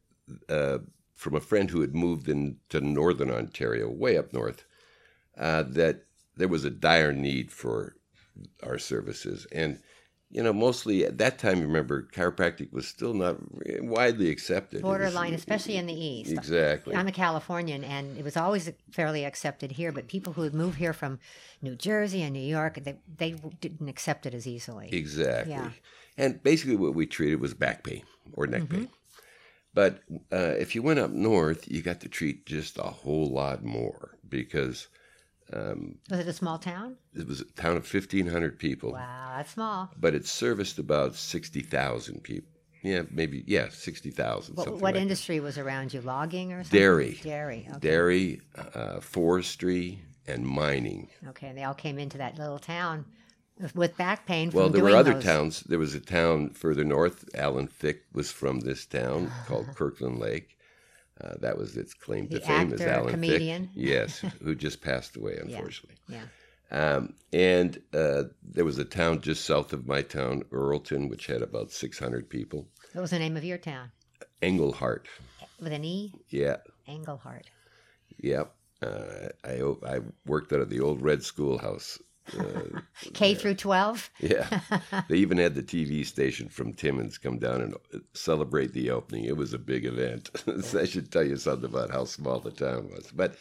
uh, 0.48 0.79
from 1.15 1.36
a 1.36 1.41
friend 1.41 1.69
who 1.69 1.81
had 1.81 1.95
moved 1.95 2.29
into 2.29 2.79
northern 2.79 3.31
Ontario, 3.31 3.89
way 3.89 4.17
up 4.17 4.31
north, 4.31 4.63
uh, 5.38 5.63
that 5.63 6.05
there 6.39 6.48
was 6.48 6.65
a 6.65 6.69
dire 6.69 7.13
need 7.13 7.51
for 7.51 7.96
our 8.63 8.77
services. 8.77 9.46
And, 9.51 9.79
you 10.31 10.41
know, 10.41 10.53
mostly 10.53 11.05
at 11.05 11.17
that 11.17 11.38
time, 11.38 11.60
remember, 11.60 12.08
chiropractic 12.13 12.72
was 12.72 12.88
still 12.88 13.13
not 13.13 13.36
widely 13.81 14.29
accepted. 14.29 14.81
Borderline, 14.81 15.34
was, 15.34 15.41
especially 15.41 15.75
in 15.75 15.86
the 15.86 15.93
East. 15.93 16.31
Exactly. 16.31 16.96
I'm 16.96 17.08
a 17.08 17.12
Californian, 17.12 17.84
and 17.84 18.17
it 18.17 18.24
was 18.24 18.38
always 18.38 18.72
fairly 18.89 19.25
accepted 19.25 19.74
here, 19.74 19.91
but 19.91 20.08
people 20.08 20.34
who 20.34 20.43
had 20.43 20.53
moved 20.53 20.77
here 20.77 20.93
from 20.93 21.19
New 21.62 21.75
Jersey 21.75 22.22
and 22.24 22.34
New 22.34 22.39
York, 22.39 22.79
they, 22.84 22.96
they 23.17 23.31
didn't 23.60 23.89
accept 23.89 24.25
it 24.25 24.34
as 24.34 24.48
easily. 24.48 24.89
Exactly. 24.93 25.53
Yeah. 25.53 25.72
And 26.17 26.41
basically, 26.41 26.77
what 26.77 26.96
we 26.96 27.05
treated 27.05 27.41
was 27.41 27.53
back 27.53 27.84
pain 27.84 28.03
or 28.34 28.48
neck 28.48 28.63
mm-hmm. 28.63 28.75
pain. 28.75 28.89
But 29.74 30.00
uh, 30.31 30.55
if 30.58 30.74
you 30.74 30.81
went 30.84 31.00
up 31.00 31.12
north, 31.12 31.69
you 31.69 31.81
got 31.81 32.00
to 32.01 32.10
treat 32.10 32.46
just 32.46 32.77
a 32.77 32.84
whole 32.84 33.29
lot 33.29 33.63
more 33.63 34.17
because 34.27 34.88
um, 35.53 35.96
was 36.10 36.20
it 36.20 36.27
a 36.27 36.34
small 36.34 36.58
town? 36.58 36.98
It 37.13 37.27
was 37.27 37.41
a 37.41 37.46
town 37.46 37.77
of 37.77 37.91
1,500 37.91 38.60
people. 38.60 38.91
Wow, 38.91 39.34
that's 39.36 39.51
small. 39.51 39.89
But 40.00 40.13
it 40.13 40.25
serviced 40.25 40.79
about 40.79 41.15
60,000 41.15 42.24
people. 42.24 42.50
Yeah, 42.82 43.03
maybe, 43.12 43.44
yeah, 43.46 43.68
60,000. 43.70 44.56
What, 44.56 44.72
what 44.72 44.82
like 44.82 44.96
industry 44.96 45.39
that. 45.39 45.44
was 45.44 45.58
around 45.58 45.94
you? 45.94 46.01
Logging 46.01 46.53
or 46.53 46.63
something? 46.63 46.79
Dairy. 46.79 47.20
Dairy, 47.22 47.68
okay. 47.70 47.79
Dairy, 47.79 48.41
uh, 48.74 49.01
forestry, 49.01 50.00
and 50.27 50.46
mining. 50.46 51.10
Okay, 51.29 51.48
and 51.48 51.58
they 51.58 51.63
all 51.63 51.74
came 51.74 52.00
into 52.00 52.18
that 52.20 52.38
little 52.38 52.60
town 52.60 53.06
with 53.75 53.98
back 53.98 54.25
pain. 54.25 54.51
well, 54.51 54.70
there 54.70 54.84
were 54.84 54.96
other 54.96 55.15
those. 55.15 55.24
towns. 55.24 55.60
There 55.62 55.79
was 55.79 55.96
a 55.96 56.00
town 56.00 56.51
further 56.51 56.84
north. 56.84 57.27
Alan 57.36 57.68
Thicke 57.68 58.03
was 58.13 58.32
from 58.32 58.62
this 58.62 58.86
town 58.86 59.32
called 59.48 59.68
Kirkland 59.75 60.20
Lake. 60.20 60.58
Uh, 61.23 61.35
that 61.39 61.57
was 61.57 61.75
its 61.75 61.93
claim 61.93 62.27
the 62.27 62.39
to 62.39 62.45
fame 62.45 62.71
actor, 62.71 62.75
as 62.75 62.81
Alan 62.81 63.11
comedian. 63.11 63.63
Thicke. 63.63 63.71
Yes, 63.75 64.19
who 64.41 64.55
just 64.55 64.81
passed 64.81 65.17
away, 65.17 65.38
unfortunately. 65.41 65.97
Yeah. 66.07 66.21
yeah. 66.21 66.25
Um, 66.71 67.15
and 67.33 67.81
uh, 67.93 68.23
there 68.43 68.63
was 68.65 68.77
a 68.77 68.85
town 68.85 69.21
just 69.21 69.43
south 69.43 69.73
of 69.73 69.88
my 69.88 70.01
town, 70.01 70.43
Earlton, 70.51 71.09
which 71.09 71.25
had 71.25 71.41
about 71.41 71.71
600 71.71 72.29
people. 72.29 72.67
What 72.93 73.01
was 73.01 73.09
the 73.09 73.19
name 73.19 73.35
of 73.38 73.43
your 73.43 73.57
town? 73.57 73.91
Englehart. 74.41 75.07
With 75.59 75.73
an 75.73 75.83
E? 75.83 76.13
Yeah. 76.29 76.57
Englehart. 76.88 77.49
Yep. 78.19 78.53
Uh, 78.81 79.29
I, 79.43 79.61
I 79.85 79.99
worked 80.25 80.53
out 80.53 80.61
of 80.61 80.69
the 80.69 80.79
old 80.79 81.01
Red 81.01 81.23
Schoolhouse 81.23 81.99
uh, 82.38 82.79
K 83.13 83.33
through 83.36 83.55
12? 83.55 84.09
Yeah. 84.19 84.59
they 85.09 85.17
even 85.17 85.38
had 85.38 85.55
the 85.55 85.63
TV 85.63 86.05
station 86.05 86.50
from 86.50 86.74
Timmins 86.74 87.17
come 87.17 87.39
down 87.39 87.62
and 87.62 87.75
celebrate 88.13 88.74
the 88.74 88.89
opening. 88.91 89.25
It 89.25 89.38
was 89.38 89.53
a 89.53 89.59
big 89.59 89.86
event. 89.86 90.29
I 90.75 90.86
should 90.86 91.12
tell 91.12 91.24
you 91.24 91.38
something 91.38 91.69
about 91.69 91.91
how 91.91 92.05
small 92.05 92.39
the 92.39 92.51
town 92.51 92.89
was. 92.89 93.12
But 93.13 93.36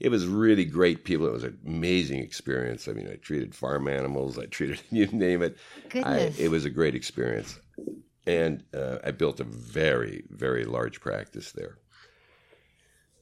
it 0.00 0.10
was 0.10 0.26
really 0.26 0.64
great 0.64 1.04
people. 1.04 1.26
It 1.26 1.32
was 1.32 1.44
an 1.44 1.58
amazing 1.66 2.20
experience. 2.20 2.88
I 2.88 2.92
mean, 2.92 3.08
I 3.10 3.16
treated 3.16 3.54
farm 3.54 3.88
animals, 3.88 4.38
I 4.38 4.46
treated 4.46 4.80
you 4.90 5.06
name 5.06 5.42
it. 5.42 5.56
Goodness. 5.88 6.38
I, 6.38 6.42
it 6.42 6.50
was 6.50 6.64
a 6.64 6.70
great 6.70 6.94
experience. 6.94 7.58
And 8.26 8.62
uh, 8.74 8.98
I 9.02 9.10
built 9.10 9.40
a 9.40 9.44
very, 9.44 10.24
very 10.30 10.64
large 10.64 11.00
practice 11.00 11.52
there. 11.52 11.78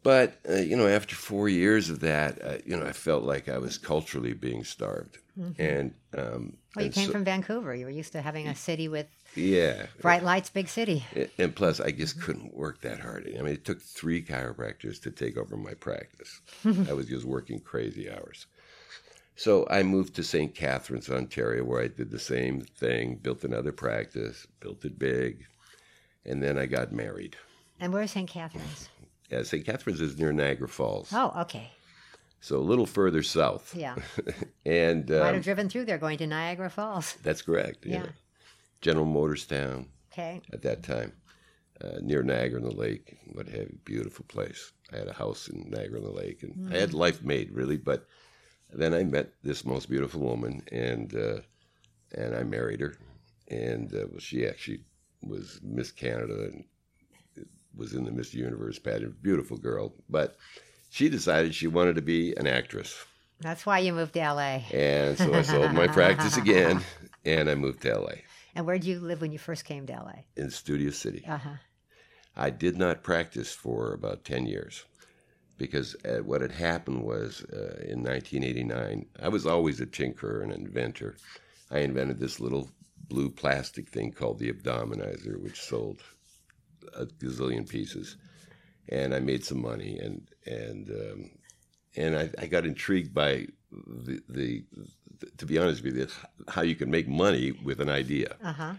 But 0.06 0.38
uh, 0.48 0.58
you 0.58 0.76
know, 0.76 0.86
after 0.86 1.16
four 1.16 1.48
years 1.48 1.90
of 1.90 1.98
that, 1.98 2.40
uh, 2.40 2.58
you 2.64 2.76
know, 2.76 2.86
I 2.86 2.92
felt 2.92 3.25
like 3.25 3.48
I 3.48 3.58
was 3.58 3.76
culturally 3.76 4.34
being 4.34 4.62
starved. 4.62 5.18
Mm-hmm. 5.36 5.60
And 5.60 5.94
um, 6.16 6.56
well, 6.76 6.84
you 6.84 6.84
and 6.84 6.94
came 6.94 7.06
so, 7.06 7.12
from 7.12 7.25
Vancouver. 7.25 7.75
You 7.75 7.86
were 7.86 7.90
used 7.90 8.12
to 8.12 8.22
having 8.22 8.46
a 8.46 8.54
city 8.54 8.86
with 8.86 9.08
yeah 9.34 9.86
bright 10.00 10.22
lights, 10.22 10.48
big 10.48 10.68
city. 10.68 11.04
And 11.38 11.56
plus, 11.56 11.80
I 11.80 11.90
just 11.90 12.20
couldn't 12.20 12.54
work 12.54 12.82
that 12.82 13.00
hard. 13.00 13.28
I 13.36 13.42
mean, 13.42 13.52
it 13.52 13.64
took 13.64 13.82
three 13.82 14.22
chiropractors 14.22 15.02
to 15.02 15.10
take 15.10 15.36
over 15.36 15.56
my 15.56 15.75
practice. 15.75 16.40
I 16.88 16.92
was 16.92 17.06
just 17.06 17.25
working 17.25 17.58
crazy 17.58 18.08
hours. 18.08 18.46
So 19.34 19.66
I 19.68 19.82
moved 19.82 20.14
to 20.14 20.22
St. 20.22 20.54
Catharines, 20.54 21.10
Ontario, 21.10 21.64
where 21.64 21.82
I 21.82 21.88
did 21.88 22.12
the 22.12 22.20
same 22.20 22.60
thing, 22.60 23.16
built 23.16 23.42
another 23.42 23.72
practice, 23.72 24.46
built 24.60 24.84
it 24.84 25.00
big, 25.00 25.46
and 26.25 26.40
then 26.40 26.56
I 26.58 26.66
got 26.66 26.92
married. 26.92 27.34
And 27.80 27.92
where's 27.92 28.12
St. 28.12 28.30
Catharines? 28.30 28.88
Yeah, 29.30 29.42
St. 29.42 29.64
Catharines 29.64 30.00
is 30.00 30.18
near 30.18 30.33
Niagara 30.33 30.68
Falls. 30.68 31.11
Oh, 31.12 31.33
okay. 31.42 31.71
So 32.40 32.59
a 32.59 32.61
little 32.61 32.87
further 32.87 33.23
south. 33.23 33.75
Yeah. 33.75 33.97
and 34.64 35.11
um, 35.11 35.21
might 35.21 35.35
have 35.35 35.42
driven 35.42 35.68
through 35.68 35.87
there 35.87 35.99
going 35.99 36.18
to 36.18 36.26
Niagara 36.26 36.71
Falls. 36.71 37.16
That's 37.23 37.42
correct. 37.42 37.85
Yeah. 37.85 38.04
yeah. 38.04 38.11
General 38.80 39.06
Motors 39.06 39.47
town. 39.47 39.88
Okay. 40.12 40.40
At 40.52 40.62
that 40.62 40.83
time, 40.83 41.12
uh, 41.83 41.99
near 42.00 42.23
Niagara 42.23 42.61
on 42.61 42.68
the 42.68 42.75
Lake, 42.75 43.18
what 43.33 43.49
have 43.49 43.68
you, 43.68 43.78
beautiful 43.85 44.25
place. 44.28 44.73
I 44.92 44.99
had 44.99 45.09
a 45.09 45.12
house 45.12 45.49
in 45.49 45.68
Niagara 45.71 45.99
on 45.99 46.04
the 46.04 46.12
Lake, 46.12 46.42
and 46.42 46.54
mm-hmm. 46.54 46.73
I 46.73 46.78
had 46.78 46.90
mm. 46.90 46.95
life 46.95 47.23
made 47.23 47.50
really. 47.50 47.76
But 47.76 48.06
then 48.73 48.95
I 48.95 49.04
met 49.04 49.33
this 49.42 49.64
most 49.64 49.90
beautiful 49.90 50.21
woman, 50.21 50.62
and 50.71 51.14
uh, 51.14 51.40
and 52.14 52.35
I 52.35 52.45
married 52.45 52.80
her, 52.80 52.97
and 53.49 53.92
uh, 53.95 54.06
well, 54.11 54.21
she 54.21 54.47
actually 54.47 54.85
was 55.23 55.61
Miss 55.62 55.90
Canada 55.90 56.45
and 56.45 56.64
was 57.76 57.95
in 57.95 58.04
the 58.04 58.12
Miss 58.12 58.35
Universe 58.35 58.78
pageant. 58.78 59.23
Beautiful 59.23 59.56
girl, 59.56 59.92
but 60.09 60.37
she 60.90 61.09
decided 61.09 61.54
she 61.54 61.66
wanted 61.66 61.97
to 61.97 62.02
be 62.02 62.35
an 62.37 62.47
actress. 62.47 62.97
That's 63.40 63.66
why 63.66 63.80
you 63.80 63.92
moved 63.92 64.14
to 64.14 64.21
LA. 64.21 64.62
And 64.73 65.18
so 65.18 65.35
I 65.35 65.42
sold 65.42 65.73
my 65.73 65.87
practice 65.87 66.37
again, 66.45 66.83
and 67.25 67.50
I 67.50 67.54
moved 67.54 67.83
to 67.83 67.99
LA. 67.99 68.14
And 68.54 68.64
where 68.64 68.78
did 68.78 68.87
you 68.87 69.00
live 69.00 69.21
when 69.21 69.33
you 69.33 69.38
first 69.38 69.64
came 69.64 69.87
to 69.87 69.92
LA? 69.92 70.23
In 70.37 70.50
Studio 70.50 70.90
City. 70.90 71.25
Uh 71.26 71.37
huh. 71.37 71.50
I 72.35 72.50
did 72.50 72.78
not 72.78 73.02
practice 73.02 73.52
for 73.52 73.92
about 73.92 74.25
ten 74.25 74.47
years 74.47 74.85
because 75.59 75.97
uh, 76.04 76.18
what 76.23 76.40
had 76.40 76.52
happened 76.52 77.02
was 77.02 77.45
uh, 77.52 77.83
in 77.88 78.02
1989, 78.02 79.06
I 79.23 79.28
was 79.28 79.47
always 79.47 79.80
a 79.80 79.87
tinkerer 79.87 80.42
and 80.42 80.52
inventor. 80.52 81.16
I 81.71 81.78
invented 81.78 82.18
this 82.18 82.40
little 82.40 82.71
blue 83.09 83.30
plastic 83.30 83.88
thing 83.88 84.12
called 84.12 84.38
the 84.38 84.52
abdominizer, 84.52 85.40
which 85.40 85.61
sold 85.61 86.02
a 86.95 87.07
gazillion 87.07 87.69
pieces, 87.69 88.16
and 88.88 89.14
I 89.14 89.21
made 89.21 89.45
some 89.45 89.61
money, 89.61 89.99
and 89.99 90.28
and 90.47 90.90
um, 90.90 91.31
and 91.97 92.16
I, 92.16 92.31
I, 92.38 92.47
got 92.47 92.66
intrigued 92.66 93.14
by 93.14 93.47
the, 93.73 94.21
the, 94.28 94.64
the, 95.19 95.26
to 95.38 95.47
be 95.47 95.59
honest 95.59 95.83
with 95.83 95.97
you, 95.97 96.09
how 96.49 96.62
you 96.62 96.75
can 96.75 96.90
make 96.90 97.09
money 97.09 97.52
with 97.52 97.81
an 97.81 97.88
idea. 97.88 98.37
Uh-huh. 98.45 98.75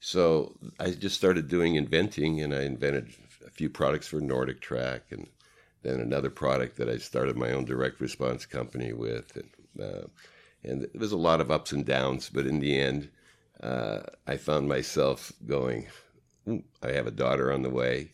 So 0.00 0.56
I 0.78 0.90
just 0.90 1.16
started 1.16 1.48
doing 1.48 1.74
inventing, 1.74 2.40
and 2.40 2.54
I 2.54 2.62
invented 2.62 3.12
a 3.46 3.50
few 3.50 3.68
products 3.68 4.08
for 4.08 4.20
Nordic 4.20 4.60
Track, 4.60 5.02
and 5.10 5.28
then 5.82 6.00
another 6.00 6.30
product 6.30 6.76
that 6.76 6.88
I 6.88 6.98
started 6.98 7.36
my 7.36 7.50
own 7.50 7.64
direct 7.64 8.00
response 8.00 8.46
company 8.46 8.92
with, 8.92 9.36
and 9.36 9.84
uh, 9.84 10.06
and 10.64 10.82
there 10.82 10.90
was 10.94 11.12
a 11.12 11.16
lot 11.16 11.40
of 11.40 11.50
ups 11.50 11.72
and 11.72 11.84
downs, 11.84 12.30
but 12.32 12.46
in 12.46 12.60
the 12.60 12.78
end, 12.78 13.10
uh, 13.62 14.00
I 14.26 14.36
found 14.36 14.68
myself 14.68 15.32
going, 15.46 15.86
I 16.46 16.90
have 16.90 17.06
a 17.06 17.12
daughter 17.12 17.52
on 17.52 17.62
the 17.62 17.70
way. 17.70 18.12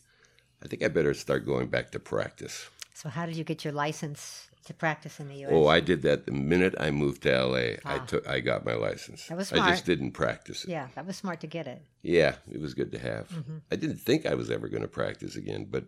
I 0.62 0.66
think 0.66 0.82
I 0.82 0.88
better 0.88 1.14
start 1.14 1.47
going 1.47 1.68
back 1.68 1.92
to 1.92 2.00
practice. 2.00 2.68
So, 2.94 3.08
how 3.08 3.26
did 3.26 3.37
you 3.37 3.44
get 3.44 3.64
your 3.64 3.73
license 3.73 4.49
to 4.64 4.75
practice 4.75 5.20
in 5.20 5.28
the 5.28 5.37
U.S.? 5.37 5.52
Oh, 5.54 5.68
I 5.68 5.80
did 5.80 6.02
that 6.02 6.26
the 6.26 6.32
minute 6.32 6.75
I 6.78 6.90
moved 6.90 7.23
to 7.23 7.32
L.A. 7.32 7.78
Ah. 7.85 7.94
I 7.94 7.99
took, 8.06 8.26
I 8.28 8.40
got 8.40 8.64
my 8.64 8.75
license. 8.75 9.26
That 9.28 9.38
was 9.38 9.49
smart. 9.49 9.68
I 9.68 9.70
just 9.70 9.87
didn't 9.87 10.12
practice 10.12 10.64
it. 10.64 10.70
Yeah, 10.70 10.88
that 10.94 11.06
was 11.06 11.16
smart 11.16 11.40
to 11.40 11.47
get 11.47 11.66
it. 11.66 11.82
Yeah, 12.02 12.35
it 12.50 12.61
was 12.61 12.75
good 12.75 12.90
to 12.92 12.99
have. 12.99 13.28
Mm-hmm. 13.28 13.58
I 13.70 13.76
didn't 13.76 13.99
think 13.99 14.26
I 14.26 14.35
was 14.35 14.50
ever 14.50 14.68
going 14.68 14.82
to 14.82 14.88
practice 14.88 15.37
again, 15.37 15.66
but 15.70 15.85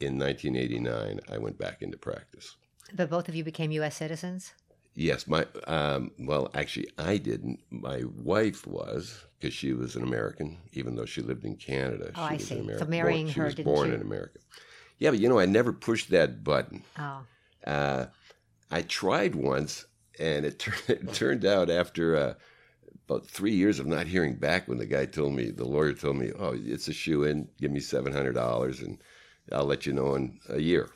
in 0.00 0.18
1989, 0.18 1.20
I 1.30 1.38
went 1.38 1.58
back 1.58 1.82
into 1.82 1.98
practice. 1.98 2.56
But 2.94 3.08
both 3.08 3.28
of 3.28 3.34
you 3.34 3.44
became 3.44 3.70
U.S. 3.72 3.96
citizens. 3.96 4.54
Yes, 4.94 5.26
my 5.26 5.46
um, 5.66 6.10
well, 6.18 6.50
actually, 6.54 6.88
I 6.98 7.16
didn't. 7.16 7.60
My 7.70 8.02
wife 8.16 8.66
was 8.66 9.24
because 9.38 9.54
she 9.54 9.72
was 9.72 9.96
an 9.96 10.02
American, 10.02 10.58
even 10.72 10.96
though 10.96 11.06
she 11.06 11.22
lived 11.22 11.44
in 11.44 11.56
Canada. 11.56 12.10
Oh, 12.14 12.28
she 12.28 12.34
I 12.34 12.36
see. 12.38 12.58
American, 12.58 12.86
so 12.86 12.90
marrying 12.90 13.26
born, 13.26 13.34
her, 13.34 13.50
she 13.50 13.62
was 13.62 13.64
born 13.64 13.88
you? 13.88 13.94
in 13.94 14.02
America. 14.02 14.40
Yeah, 14.98 15.10
but 15.10 15.20
you 15.20 15.28
know, 15.28 15.38
I 15.38 15.46
never 15.46 15.72
pushed 15.72 16.10
that 16.10 16.44
button. 16.44 16.82
Oh. 16.98 17.22
Uh, 17.66 18.06
I 18.70 18.82
tried 18.82 19.34
once, 19.34 19.86
and 20.18 20.44
it, 20.44 20.66
it 20.88 21.12
turned 21.14 21.44
out 21.44 21.70
after 21.70 22.16
uh, 22.16 22.34
about 23.08 23.26
three 23.26 23.54
years 23.54 23.78
of 23.78 23.86
not 23.86 24.06
hearing 24.06 24.34
back, 24.34 24.68
when 24.68 24.78
the 24.78 24.86
guy 24.86 25.06
told 25.06 25.34
me, 25.34 25.50
the 25.50 25.64
lawyer 25.64 25.92
told 25.92 26.16
me, 26.16 26.32
"Oh, 26.38 26.54
it's 26.54 26.88
a 26.88 26.92
shoe 26.92 27.24
in. 27.24 27.48
Give 27.60 27.70
me 27.70 27.80
seven 27.80 28.12
hundred 28.12 28.34
dollars, 28.34 28.80
and 28.80 28.98
I'll 29.52 29.64
let 29.64 29.86
you 29.86 29.92
know 29.92 30.16
in 30.16 30.40
a 30.48 30.60
year." 30.60 30.90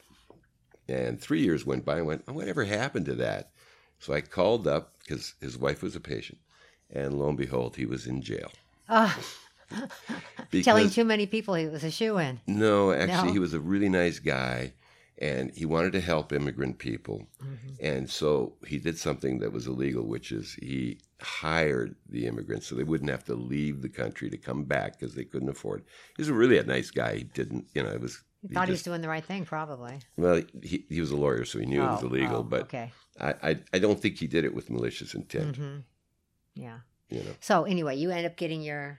And 0.89 1.19
three 1.19 1.41
years 1.41 1.65
went 1.65 1.85
by. 1.85 1.99
I 1.99 2.03
went, 2.03 2.25
oh, 2.29 2.35
"Whatever 2.35 2.65
happened 2.65 3.07
to 3.07 3.15
that?" 3.15 3.53
So 3.99 4.13
I 4.13 4.21
called 4.21 4.67
up 4.67 4.95
because 5.01 5.35
his 5.41 5.57
wife 5.57 5.83
was 5.83 5.97
a 5.97 6.01
patient, 6.01 6.39
and 6.91 7.19
lo 7.19 7.29
and 7.29 7.39
behold, 7.39 7.77
he 7.77 7.87
was 7.87 8.07
in 8.07 8.23
jail. 8.23 8.51
Oh. 8.89 9.17
Telling 10.63 10.91
too 10.91 11.05
many 11.05 11.27
people 11.27 11.55
he 11.55 11.67
was 11.67 11.85
a 11.85 11.91
shoe 11.91 12.19
in. 12.19 12.41
No, 12.47 12.93
actually, 12.93 13.29
no? 13.29 13.33
he 13.33 13.39
was 13.39 13.55
a 13.55 13.61
really 13.61 13.89
nice 13.89 14.19
guy, 14.19 14.73
and 15.19 15.51
he 15.55 15.65
wanted 15.65 15.93
to 15.93 16.01
help 16.01 16.33
immigrant 16.33 16.79
people. 16.79 17.27
Mm-hmm. 17.43 17.75
And 17.81 18.11
so 18.11 18.55
he 18.67 18.79
did 18.79 18.99
something 18.99 19.39
that 19.41 19.53
was 19.53 19.67
illegal, 19.67 20.07
which 20.07 20.33
is 20.33 20.55
he 20.55 20.99
hired 21.21 21.97
the 22.09 22.27
immigrants 22.27 22.67
so 22.67 22.75
they 22.75 22.85
wouldn't 22.85 23.11
have 23.11 23.25
to 23.25 23.35
leave 23.35 23.83
the 23.83 23.89
country 23.89 24.29
to 24.31 24.37
come 24.37 24.65
back 24.65 24.99
because 24.99 25.15
they 25.15 25.25
couldn't 25.25 25.49
afford. 25.49 25.85
He 26.17 26.23
was 26.23 26.31
really 26.31 26.59
a 26.59 26.65
nice 26.65 26.91
guy. 26.91 27.17
He 27.17 27.25
didn't, 27.25 27.67
you 27.75 27.83
know, 27.83 27.91
it 27.91 28.01
was 28.01 28.23
He 28.47 28.55
thought 28.55 28.69
he, 28.69 28.73
was 28.73 28.83
doing 28.83 29.01
the 29.01 29.09
right 29.09 29.25
thing, 29.25 29.45
probably. 29.47 29.99
Well, 30.19 30.43
he, 30.63 30.85
he 30.89 31.01
was 31.01 31.11
a 31.11 31.17
lawyer, 31.17 31.45
so 31.47 31.59
he 31.59 31.67
knew 31.67 31.81
oh, 31.83 31.87
it 31.87 31.91
was 31.93 32.03
illegal. 32.03 32.37
oh, 32.39 32.43
but 32.43 32.63
okay. 32.63 32.93
I, 33.19 33.35
I 33.43 33.59
I 33.73 33.79
don't 33.79 33.99
think 33.99 34.19
he 34.19 34.27
did 34.27 34.45
it 34.45 34.55
with 34.55 34.69
malicious 34.71 35.15
intent. 35.15 35.57
hmm 35.57 35.77
Yeah. 36.55 36.79
You 37.09 37.21
know, 37.21 37.35
So 37.41 37.65
anyway, 37.65 37.97
you 37.97 38.11
end 38.11 38.27
up 38.27 38.37
getting 38.37 38.61
your 38.63 38.99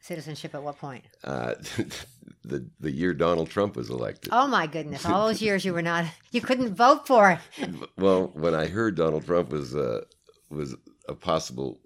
citizenship 0.00 0.54
at 0.54 0.62
what 0.62 0.78
point? 0.78 1.04
uh, 1.24 1.54
the 2.44 2.68
the 2.80 2.90
year 2.90 3.12
Donald 3.14 3.50
Trump 3.50 3.76
was 3.76 3.90
elected. 3.90 4.30
Oh 4.32 4.46
my 4.46 4.66
goodness! 4.66 5.04
All 5.06 5.26
those 5.28 5.42
years 5.42 5.64
you 5.64 5.72
were 5.72 5.82
not, 5.82 6.04
you 6.30 6.40
couldn't 6.40 6.74
vote 6.74 7.06
for 7.06 7.30
it. 7.58 7.70
Well, 7.98 8.30
when 8.34 8.54
I 8.54 8.66
heard 8.66 8.96
Donald 8.96 9.24
Trump 9.24 9.50
was 9.50 9.74
uh, 9.74 10.02
was 10.50 10.74
a 11.08 11.14
possible 11.14 11.80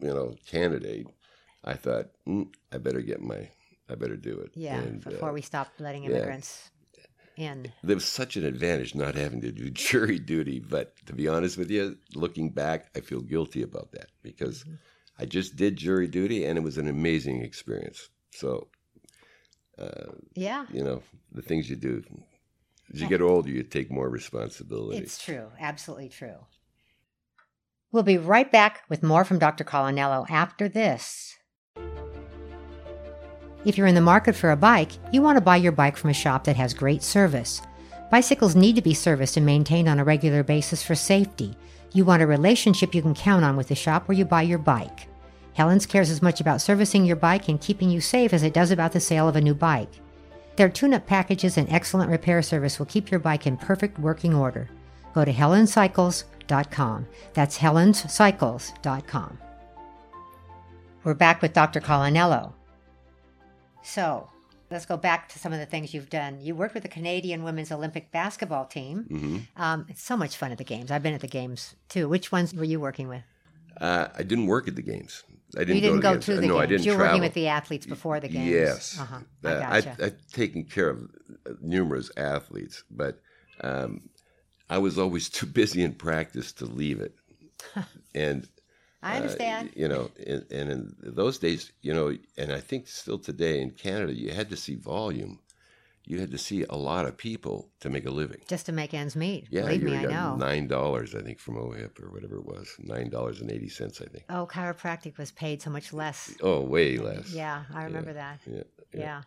you 0.00 0.12
know 0.14 0.34
candidate, 0.46 1.06
I 1.64 1.74
thought 1.74 2.06
mm, 2.26 2.48
I 2.72 2.78
better 2.78 3.00
get 3.02 3.20
my 3.22 3.48
I 3.88 3.94
better 3.94 4.16
do 4.16 4.38
it. 4.40 4.50
Yeah, 4.54 4.80
And, 4.80 5.06
uh, 5.06 5.10
before 5.10 5.32
we 5.32 5.40
stop 5.42 5.68
letting 5.78 6.04
yeah. 6.04 6.10
immigrants 6.10 6.70
in. 7.36 7.72
there 7.82 7.96
was 7.96 8.04
such 8.04 8.36
an 8.36 8.44
advantage 8.44 8.94
not 8.94 9.14
having 9.14 9.40
to 9.42 9.52
do 9.52 9.70
jury 9.88 10.18
duty. 10.18 10.58
But 10.60 10.94
to 11.06 11.12
be 11.12 11.28
honest 11.28 11.56
with 11.56 11.70
you, 11.70 11.96
looking 12.14 12.50
back, 12.50 12.90
I 12.96 13.00
feel 13.00 13.20
guilty 13.20 13.62
about 13.62 13.92
that 13.92 14.08
because 14.22 14.64
Mm-hmm. 14.64 14.74
I 15.20 15.24
just 15.26 15.56
did 15.56 15.74
jury 15.76 16.06
duty 16.06 16.44
and 16.44 16.56
it 16.56 16.62
was 16.62 16.78
an 16.78 16.86
amazing 16.86 17.42
experience. 17.42 18.08
So, 18.30 18.68
uh, 19.78 20.12
Yeah, 20.34 20.66
you 20.72 20.84
know, 20.84 21.02
the 21.32 21.42
things 21.42 21.68
you 21.68 21.74
do. 21.76 22.04
As 22.94 23.00
you 23.02 23.08
get 23.08 23.20
older, 23.20 23.50
you 23.50 23.62
take 23.64 23.90
more 23.90 24.08
responsibility. 24.08 24.98
it's 25.02 25.22
true. 25.22 25.48
Absolutely 25.58 26.08
true. 26.08 26.46
We'll 27.90 28.02
be 28.04 28.16
right 28.18 28.50
back 28.50 28.82
with 28.88 29.02
more 29.02 29.24
from 29.24 29.38
Dr. 29.38 29.64
Colonello 29.64 30.24
after 30.30 30.68
this. 30.68 31.36
If 33.64 33.76
you're 33.76 33.86
in 33.86 33.94
the 33.94 34.00
market 34.00 34.36
for 34.36 34.50
a 34.50 34.56
bike, 34.56 34.92
you 35.12 35.20
want 35.20 35.36
to 35.36 35.42
buy 35.44 35.56
your 35.56 35.72
bike 35.72 35.96
from 35.96 36.10
a 36.10 36.14
shop 36.14 36.44
that 36.44 36.56
has 36.56 36.72
great 36.72 37.02
service. 37.02 37.60
Bicycles 38.10 38.56
need 38.56 38.76
to 38.76 38.82
be 38.82 38.94
serviced 38.94 39.36
and 39.36 39.44
maintained 39.44 39.88
on 39.88 39.98
a 39.98 40.04
regular 40.04 40.42
basis 40.42 40.82
for 40.82 40.94
safety. 40.94 41.56
You 41.92 42.04
want 42.04 42.22
a 42.22 42.26
relationship 42.26 42.94
you 42.94 43.02
can 43.02 43.14
count 43.14 43.44
on 43.44 43.56
with 43.56 43.68
the 43.68 43.74
shop 43.74 44.06
where 44.06 44.16
you 44.16 44.24
buy 44.24 44.42
your 44.42 44.58
bike. 44.58 45.08
Helen's 45.54 45.86
cares 45.86 46.08
as 46.08 46.22
much 46.22 46.40
about 46.40 46.60
servicing 46.60 47.04
your 47.04 47.16
bike 47.16 47.48
and 47.48 47.60
keeping 47.60 47.90
you 47.90 48.00
safe 48.00 48.32
as 48.32 48.44
it 48.44 48.54
does 48.54 48.70
about 48.70 48.92
the 48.92 49.00
sale 49.00 49.28
of 49.28 49.34
a 49.34 49.40
new 49.40 49.54
bike. 49.54 49.90
Their 50.56 50.68
tune 50.68 50.94
up 50.94 51.06
packages 51.06 51.56
and 51.56 51.70
excellent 51.70 52.10
repair 52.10 52.42
service 52.42 52.78
will 52.78 52.86
keep 52.86 53.10
your 53.10 53.20
bike 53.20 53.46
in 53.46 53.56
perfect 53.56 53.98
working 53.98 54.34
order. 54.34 54.68
Go 55.14 55.24
to 55.24 55.32
helenscycles.com. 55.32 57.06
That's 57.34 57.58
helenscycles.com. 57.58 59.38
We're 61.04 61.14
back 61.14 61.42
with 61.42 61.52
Dr. 61.52 61.80
Colonello. 61.80 62.52
So, 63.82 64.28
let's 64.70 64.86
go 64.86 64.96
back 64.96 65.28
to 65.30 65.38
some 65.38 65.52
of 65.52 65.58
the 65.58 65.66
things 65.66 65.94
you've 65.94 66.10
done. 66.10 66.40
You 66.40 66.54
worked 66.54 66.74
with 66.74 66.82
the 66.82 66.88
Canadian 66.88 67.42
women's 67.42 67.72
Olympic 67.72 68.10
basketball 68.12 68.66
team. 68.66 69.04
hmm 69.08 69.38
Um, 69.56 69.86
it's 69.88 70.02
so 70.02 70.16
much 70.16 70.36
fun 70.36 70.52
at 70.52 70.58
the 70.58 70.64
games. 70.64 70.90
I've 70.90 71.02
been 71.02 71.14
at 71.14 71.20
the 71.20 71.28
games 71.28 71.74
too. 71.88 72.08
Which 72.08 72.30
ones 72.32 72.54
were 72.54 72.64
you 72.64 72.80
working 72.80 73.08
with? 73.08 73.22
Uh, 73.80 74.08
I 74.16 74.22
didn't 74.24 74.46
work 74.46 74.66
at 74.68 74.76
the 74.76 74.82
games. 74.82 75.22
I 75.56 75.60
didn't 75.60 75.76
you 75.76 75.80
didn't 75.80 76.00
go, 76.00 76.14
go, 76.14 76.20
to, 76.20 76.20
to 76.20 76.30
the 76.32 76.36
the 76.36 76.40
games. 76.42 76.48
games. 76.48 76.54
No, 76.56 76.58
I 76.58 76.66
didn't 76.66 76.84
you 76.84 76.92
were 76.92 76.96
travel. 76.98 77.12
working 77.12 77.22
with 77.22 77.34
the 77.34 77.48
athletes 77.48 77.86
before 77.86 78.20
the 78.20 78.28
games. 78.28 78.50
Yes. 78.50 78.98
Uh-huh. 79.00 79.16
Uh, 79.44 79.48
I 79.48 79.80
gotcha. 79.80 79.96
I, 80.00 80.04
I've 80.06 80.26
taken 80.32 80.64
care 80.64 80.90
of 80.90 81.02
uh, 81.46 81.52
numerous 81.62 82.10
athletes, 82.16 82.84
but 82.90 83.20
um, 83.62 84.10
I 84.68 84.78
was 84.78 84.98
always 84.98 85.28
too 85.38 85.46
busy 85.46 85.82
in 85.82 85.94
practice 85.94 86.52
to 86.54 86.66
leave 86.66 87.00
it. 87.00 87.14
and 88.14 88.46
I 89.02 89.12
uh, 89.12 89.16
understand. 89.16 89.70
you 89.76 89.88
know, 89.88 90.10
and, 90.26 90.44
and 90.50 90.70
in 90.70 90.94
those 91.02 91.38
days, 91.38 91.72
you 91.82 91.94
know, 91.94 92.16
and 92.36 92.52
I 92.52 92.60
think 92.60 92.88
still 92.88 93.18
today 93.18 93.60
in 93.60 93.70
Canada, 93.70 94.12
you 94.12 94.32
had 94.32 94.50
to 94.50 94.56
see 94.56 94.74
volume. 94.74 95.38
You 96.04 96.18
had 96.20 96.30
to 96.30 96.38
see 96.38 96.64
a 96.70 96.74
lot 96.74 97.04
of 97.04 97.18
people 97.18 97.68
to 97.80 97.90
make 97.90 98.06
a 98.06 98.10
living. 98.10 98.40
Just 98.48 98.64
to 98.66 98.72
make 98.72 98.94
ends 98.94 99.14
meet. 99.14 99.46
Yeah, 99.50 99.62
Believe 99.62 99.82
me, 99.82 99.94
I 99.96 100.02
got 100.04 100.10
know. 100.10 100.36
nine 100.36 100.66
dollars, 100.66 101.14
I 101.14 101.20
think, 101.20 101.38
from 101.38 101.56
OHIP 101.56 102.02
or 102.02 102.10
whatever 102.10 102.36
it 102.36 102.46
was, 102.46 102.74
nine 102.78 103.10
dollars 103.10 103.42
and 103.42 103.50
eighty 103.50 103.68
cents, 103.68 104.00
I 104.00 104.06
think. 104.06 104.24
Oh, 104.30 104.46
chiropractic 104.50 105.18
was 105.18 105.32
paid 105.32 105.60
so 105.60 105.68
much 105.68 105.92
less. 105.92 106.34
Oh, 106.42 106.60
way 106.62 106.96
less. 106.96 107.30
Yeah, 107.30 107.64
I 107.74 107.84
remember 107.84 108.14
that. 108.14 108.40
yeah, 108.46 108.62
Yeah. 108.94 109.00
yeah. 109.00 109.22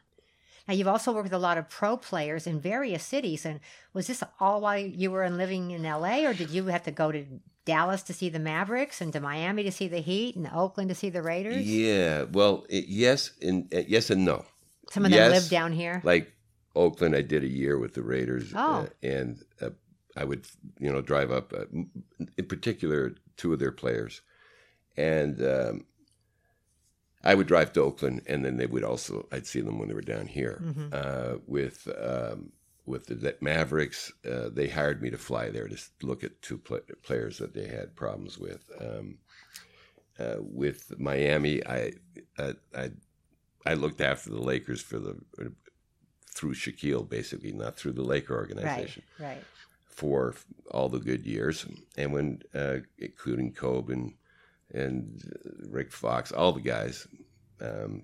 Now 0.67 0.73
you've 0.73 0.87
also 0.87 1.11
worked 1.13 1.25
with 1.25 1.33
a 1.33 1.37
lot 1.39 1.57
of 1.59 1.69
pro 1.69 1.97
players 1.97 2.47
in 2.47 2.59
various 2.59 3.03
cities, 3.03 3.45
and 3.45 3.59
was 3.93 4.07
this 4.07 4.23
all 4.39 4.61
while 4.61 4.79
you 4.79 5.11
were 5.11 5.29
living 5.29 5.69
in 5.71 5.83
LA, 5.83 6.25
or 6.25 6.33
did 6.33 6.49
you 6.49 6.65
have 6.65 6.83
to 6.83 6.91
go 6.91 7.11
to 7.11 7.25
Dallas 7.65 8.01
to 8.03 8.13
see 8.13 8.29
the 8.29 8.39
Mavericks 8.39 9.01
and 9.01 9.13
to 9.13 9.19
Miami 9.19 9.63
to 9.63 9.71
see 9.71 9.87
the 9.87 9.99
Heat 9.99 10.35
and 10.35 10.49
Oakland 10.53 10.89
to 10.89 10.95
see 10.95 11.09
the 11.09 11.21
Raiders? 11.21 11.57
Yeah, 11.65 12.23
well, 12.31 12.65
it, 12.69 12.85
yes, 12.87 13.31
and 13.41 13.71
uh, 13.73 13.81
yes 13.87 14.09
and 14.09 14.25
no. 14.25 14.45
Some 14.89 15.05
of 15.05 15.11
them 15.11 15.31
live 15.31 15.49
down 15.49 15.71
here. 15.71 16.01
Like 16.03 16.31
Oakland, 16.75 17.15
I 17.15 17.21
did 17.21 17.43
a 17.43 17.47
year 17.47 17.77
with 17.77 17.93
the 17.93 18.01
Raiders, 18.01 18.51
Oh. 18.55 18.81
uh, 18.81 18.87
and 19.03 19.43
uh, 19.61 19.69
I 20.17 20.23
would, 20.25 20.45
you 20.79 20.91
know, 20.91 21.01
drive 21.01 21.31
up. 21.31 21.53
Uh, 21.53 21.65
in 22.37 22.45
particular, 22.47 23.15
two 23.37 23.53
of 23.53 23.59
their 23.59 23.71
players, 23.71 24.21
and 24.97 25.41
um, 25.41 25.85
I 27.23 27.35
would 27.35 27.47
drive 27.47 27.71
to 27.73 27.81
Oakland, 27.81 28.23
and 28.27 28.43
then 28.43 28.57
they 28.57 28.65
would 28.65 28.83
also. 28.83 29.27
I'd 29.31 29.45
see 29.47 29.61
them 29.61 29.77
when 29.79 29.87
they 29.87 29.93
were 29.93 30.01
down 30.01 30.25
here 30.25 30.59
Mhm. 30.63 30.93
uh, 30.93 31.37
with 31.45 31.87
um, 32.01 32.51
with 32.85 33.05
the 33.07 33.35
Mavericks. 33.41 34.11
Uh, 34.29 34.49
they 34.49 34.67
hired 34.67 35.01
me 35.01 35.09
to 35.09 35.17
fly 35.17 35.49
there 35.49 35.67
to 35.67 35.77
look 36.01 36.23
at 36.23 36.41
two 36.41 36.57
pla 36.57 36.79
players 37.03 37.37
that 37.37 37.53
they 37.53 37.67
had 37.67 37.95
problems 37.95 38.37
with. 38.37 38.69
Um, 38.79 39.17
uh, 40.19 40.35
with 40.39 40.93
Miami, 40.99 41.65
I, 41.65 41.93
I 42.37 42.53
I 42.75 42.91
I 43.65 43.73
looked 43.75 44.01
after 44.01 44.29
the 44.29 44.41
Lakers 44.41 44.81
for 44.81 44.99
the 44.99 45.17
through 46.29 46.53
Shaquille, 46.53 47.07
basically, 47.07 47.51
not 47.51 47.77
through 47.77 47.93
the 47.93 48.03
Laker 48.03 48.33
Right, 48.33 48.39
organization, 48.39 49.03
right. 49.19 49.43
for 49.85 50.35
all 50.71 50.89
the 50.89 50.99
good 50.99 51.25
years, 51.25 51.65
and 51.97 52.13
when 52.13 52.41
uh, 52.53 52.77
including 52.97 53.53
Kobe 53.53 53.93
and 53.93 54.13
and 54.73 55.21
Rick 55.69 55.91
Fox, 55.91 56.31
all 56.31 56.51
the 56.53 56.61
guys. 56.61 57.07
Um, 57.59 58.03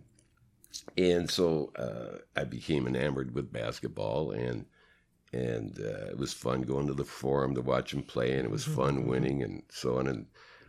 and 0.98 1.30
so 1.30 1.72
uh, 1.76 2.18
I 2.36 2.44
became 2.44 2.88
enamored 2.88 3.34
with 3.34 3.52
basketball, 3.52 4.32
and 4.32 4.66
and 5.34 5.78
uh, 5.80 6.08
it 6.12 6.18
was 6.18 6.34
fun 6.34 6.62
going 6.62 6.88
to 6.88 6.94
the 6.94 7.04
forum 7.04 7.56
to 7.56 7.62
watch 7.62 7.94
him 7.94 8.04
play, 8.04 8.34
and 8.34 8.46
it 8.46 8.52
was 8.52 8.63
fun 8.66 9.06
winning, 9.06 9.44
and 9.44 9.63
so 9.70 9.98
on. 10.00 10.08
And 10.08 10.28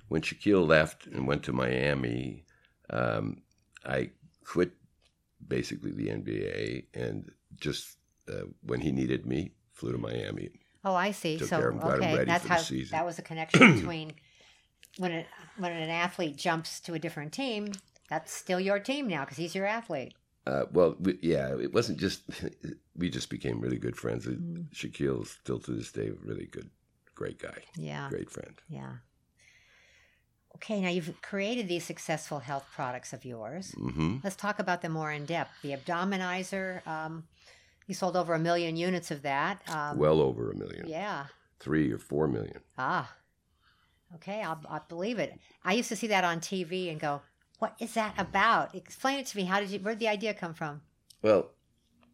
when 0.09 0.23
Shaquille 0.23 0.67
left 0.67 1.07
and 1.07 1.27
went 1.27 1.43
to 1.45 1.53
Miami, 1.53 2.45
um, 2.91 3.43
I 3.85 4.11
quit 4.45 4.73
basically 5.47 5.93
the 5.93 6.09
NBA, 6.09 6.87
and 6.95 7.31
just 7.57 7.97
uh, 8.29 8.47
when 8.63 8.81
he 8.81 8.91
needed 8.93 9.27
me, 9.27 9.53
flew 9.73 9.93
to 9.93 9.99
Miami. 9.99 10.51
Oh, 10.85 10.95
I 10.95 11.11
see. 11.13 11.39
Took 11.39 11.49
So 11.49 11.59
care 11.59 11.69
of 11.71 11.83
'em 11.83 11.91
okay, 11.91 12.15
ready 12.15 12.27
that's 12.27 12.47
how 12.47 12.57
season. 12.57 12.97
that 12.97 13.05
was 13.07 13.19
a 13.19 13.23
connection 13.23 13.75
between 13.77 14.13
when 14.97 15.13
it, 15.13 15.27
when 15.57 15.73
an 15.73 15.91
athlete 15.91 16.37
jumps 16.37 16.81
to 16.81 16.95
a 16.95 16.99
different 16.99 17.33
team. 17.33 17.73
That's 18.09 18.33
still 18.33 18.61
your 18.61 18.79
team 18.79 19.07
now 19.09 19.25
because 19.25 19.37
he's 19.37 19.55
your 19.55 19.67
athlete. 19.67 20.15
Uh, 20.47 20.65
well, 20.73 20.97
we, 20.99 21.19
yeah, 21.23 21.55
it 21.61 21.75
wasn't 21.75 21.99
just 21.99 22.23
we 22.97 23.11
just 23.11 23.29
became 23.29 23.61
really 23.61 23.79
good 23.79 23.97
friends. 23.97 24.27
Mm. 24.27 24.71
Shaquille's 24.73 25.31
still 25.43 25.59
to 25.61 25.73
this 25.73 25.93
day 25.93 26.09
a 26.09 26.13
really 26.27 26.47
good, 26.47 26.71
great 27.15 27.39
guy, 27.39 27.59
Yeah, 27.77 28.09
great 28.09 28.31
friend. 28.31 28.55
yeah. 28.69 28.93
Okay, 30.57 30.81
now 30.81 30.89
you've 30.89 31.21
created 31.23 31.69
these 31.69 31.85
successful 31.85 32.41
health 32.41 32.67
products 32.75 33.13
of 33.13 33.25
yours. 33.25 33.73
hmm 33.79 34.17
Let's 34.25 34.35
talk 34.37 34.59
about 34.59 34.83
them 34.83 34.93
more 34.93 35.13
in 35.13 35.25
depth. 35.25 35.53
The 35.63 35.77
Abdominizer, 35.77 36.85
um, 36.87 37.25
you 37.87 37.95
sold 37.95 38.17
over 38.17 38.35
a 38.35 38.39
million 38.41 38.77
units 38.77 39.11
of 39.11 39.23
that. 39.23 39.61
Um, 39.69 39.99
well 39.99 40.21
over 40.21 40.51
a 40.51 40.57
million, 40.57 40.89
yeah. 40.89 41.27
three 41.61 41.93
or 41.93 41.99
four 41.99 42.27
million. 42.27 42.61
Ah, 42.77 43.15
okay, 44.17 44.43
I'll, 44.43 44.61
I'll 44.69 44.85
believe 44.89 45.19
it. 45.19 45.39
I 45.65 45.75
used 45.75 45.91
to 45.91 45.97
see 45.97 46.09
that 46.09 46.25
on 46.25 46.41
TV 46.41 46.91
and 46.91 46.99
go, 46.99 47.21
"What 47.59 47.75
is 47.79 47.95
that 47.95 48.15
about?" 48.19 48.75
Explain 48.75 49.19
it 49.21 49.27
to 49.27 49.37
me. 49.37 49.45
How 49.45 49.61
did 49.61 49.71
you? 49.71 49.79
Where 49.81 49.95
did 49.95 50.01
the 50.01 50.09
idea 50.09 50.35
come 50.35 50.55
from? 50.55 50.83
Well, 51.23 51.51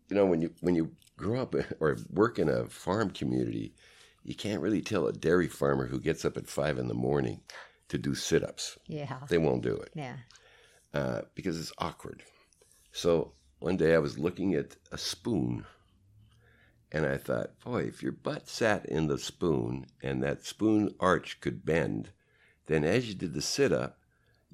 you 0.09 0.16
know 0.16 0.26
when 0.26 0.40
you 0.42 0.52
when 0.61 0.74
you 0.74 0.92
grow 1.16 1.40
up 1.42 1.54
or 1.80 1.96
work 2.11 2.38
in 2.38 2.48
a 2.48 2.66
farm 2.66 3.11
community, 3.11 3.74
you 4.22 4.35
can't 4.35 4.61
really 4.62 4.83
tell 4.83 5.07
a 5.07 5.12
dairy 5.12 5.48
farmer 5.48 5.87
who 5.87 6.00
gets 6.00 6.24
up 6.24 6.37
at 6.37 6.48
five 6.48 6.78
in 6.78 6.88
the 6.88 6.94
morning 6.94 7.40
to 7.88 7.98
do 7.98 8.14
sit-ups. 8.14 8.78
Yeah, 8.87 9.18
They 9.28 9.38
won't 9.38 9.62
do 9.62 9.76
it. 9.76 9.90
yeah. 9.94 10.16
uh, 10.94 11.20
because 11.35 11.61
it's 11.61 11.72
awkward. 11.78 12.22
So 12.92 13.33
one 13.59 13.76
day 13.76 13.94
I 13.94 13.98
was 13.98 14.18
looking 14.18 14.54
at 14.54 14.76
a 14.90 14.96
spoon 14.98 15.66
and 16.90 17.04
I 17.04 17.18
thought, 17.18 17.59
boy, 17.64 17.83
if 17.83 18.02
your 18.02 18.12
butt 18.12 18.48
sat 18.48 18.87
in 18.87 19.09
the 19.09 19.18
spoon 19.18 19.87
and 20.02 20.22
that 20.22 20.44
spoon 20.46 20.94
arch 21.00 21.40
could 21.40 21.64
bend, 21.64 22.11
then 22.66 22.85
as 22.85 23.07
you 23.09 23.14
did 23.14 23.35
the 23.35 23.42
sit 23.42 23.72
up, 23.72 23.98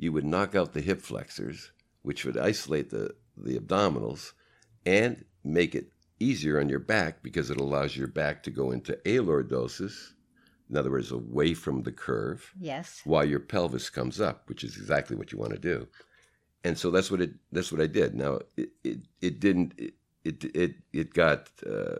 you 0.00 0.10
would 0.12 0.24
knock 0.24 0.54
out 0.54 0.72
the 0.72 0.80
hip 0.80 1.02
flexors, 1.02 1.72
which 2.00 2.24
would 2.24 2.38
isolate 2.38 2.88
the, 2.88 3.14
the 3.36 3.58
abdominals 3.58 4.32
and 4.86 5.26
make 5.44 5.74
it 5.74 5.92
easier 6.18 6.58
on 6.58 6.70
your 6.70 6.78
back 6.78 7.22
because 7.22 7.50
it 7.50 7.60
allows 7.60 7.94
your 7.94 8.06
back 8.06 8.42
to 8.42 8.50
go 8.50 8.70
into 8.70 8.94
alordosis, 9.04 10.12
in 10.70 10.76
other 10.78 10.90
words, 10.90 11.10
away 11.12 11.52
from 11.52 11.82
the 11.82 11.92
curve 11.92 12.50
Yes. 12.58 13.02
while 13.04 13.26
your 13.26 13.40
pelvis 13.40 13.90
comes 13.90 14.22
up, 14.22 14.48
which 14.48 14.64
is 14.64 14.76
exactly 14.78 15.16
what 15.16 15.32
you 15.32 15.38
want 15.38 15.52
to 15.52 15.58
do. 15.58 15.86
And 16.64 16.78
so 16.78 16.90
that's 16.90 17.10
what 17.10 17.20
it 17.20 17.32
that's 17.52 17.70
what 17.70 17.80
I 17.82 17.86
did. 17.86 18.14
Now 18.14 18.40
it 18.56 18.70
it, 18.84 18.98
it 19.20 19.40
didn't 19.40 19.74
it, 19.78 19.94
it 20.24 20.44
it 20.56 20.74
it 20.92 21.14
got 21.14 21.50
uh, 21.66 21.96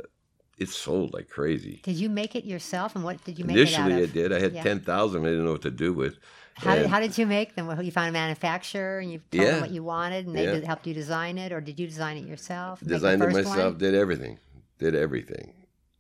it 0.61 0.69
sold 0.69 1.13
like 1.15 1.29
crazy. 1.29 1.81
Did 1.83 1.97
you 1.97 2.09
make 2.09 2.37
it 2.37 2.45
yourself? 2.45 2.95
And 2.95 3.03
what 3.03 3.23
did 3.25 3.39
you 3.39 3.45
make 3.45 3.57
Initially, 3.57 3.93
it 3.95 3.97
out 3.97 4.03
I 4.03 4.13
did. 4.13 4.33
I 4.33 4.39
had 4.41 4.53
Yeah. 4.53 4.63
ten 4.63 4.81
thousand. 4.81 5.23
I 5.25 5.31
didn't 5.31 5.45
know 5.47 5.53
what 5.53 5.63
to 5.63 5.71
do 5.71 5.93
with. 5.93 6.19
How 6.55 6.75
did, 6.75 6.87
how 6.89 7.01
did 7.01 7.17
you 7.17 7.25
make 7.27 7.55
them? 7.55 7.67
Well, 7.67 7.83
you 7.83 7.91
found 7.91 8.11
a 8.11 8.13
manufacturer 8.13 8.99
and 8.99 9.11
you 9.11 9.21
told 9.33 9.47
them 9.49 9.61
what 9.63 9.71
you 9.71 9.83
wanted, 9.83 10.27
and 10.27 10.37
they 10.37 10.45
Yeah. 10.45 10.53
did, 10.53 10.65
helped 10.65 10.87
you 10.87 10.93
design 10.93 11.39
it, 11.39 11.53
or 11.53 11.61
did 11.63 11.81
you 11.81 11.87
design 11.87 12.19
it 12.19 12.27
yourself? 12.27 12.81
Designed 12.85 13.23
it 13.23 13.33
myself. 13.33 13.57
one? 13.57 13.79
Did 13.79 13.95
everything. 13.95 14.39
Did 14.79 14.95
everything. 14.95 15.55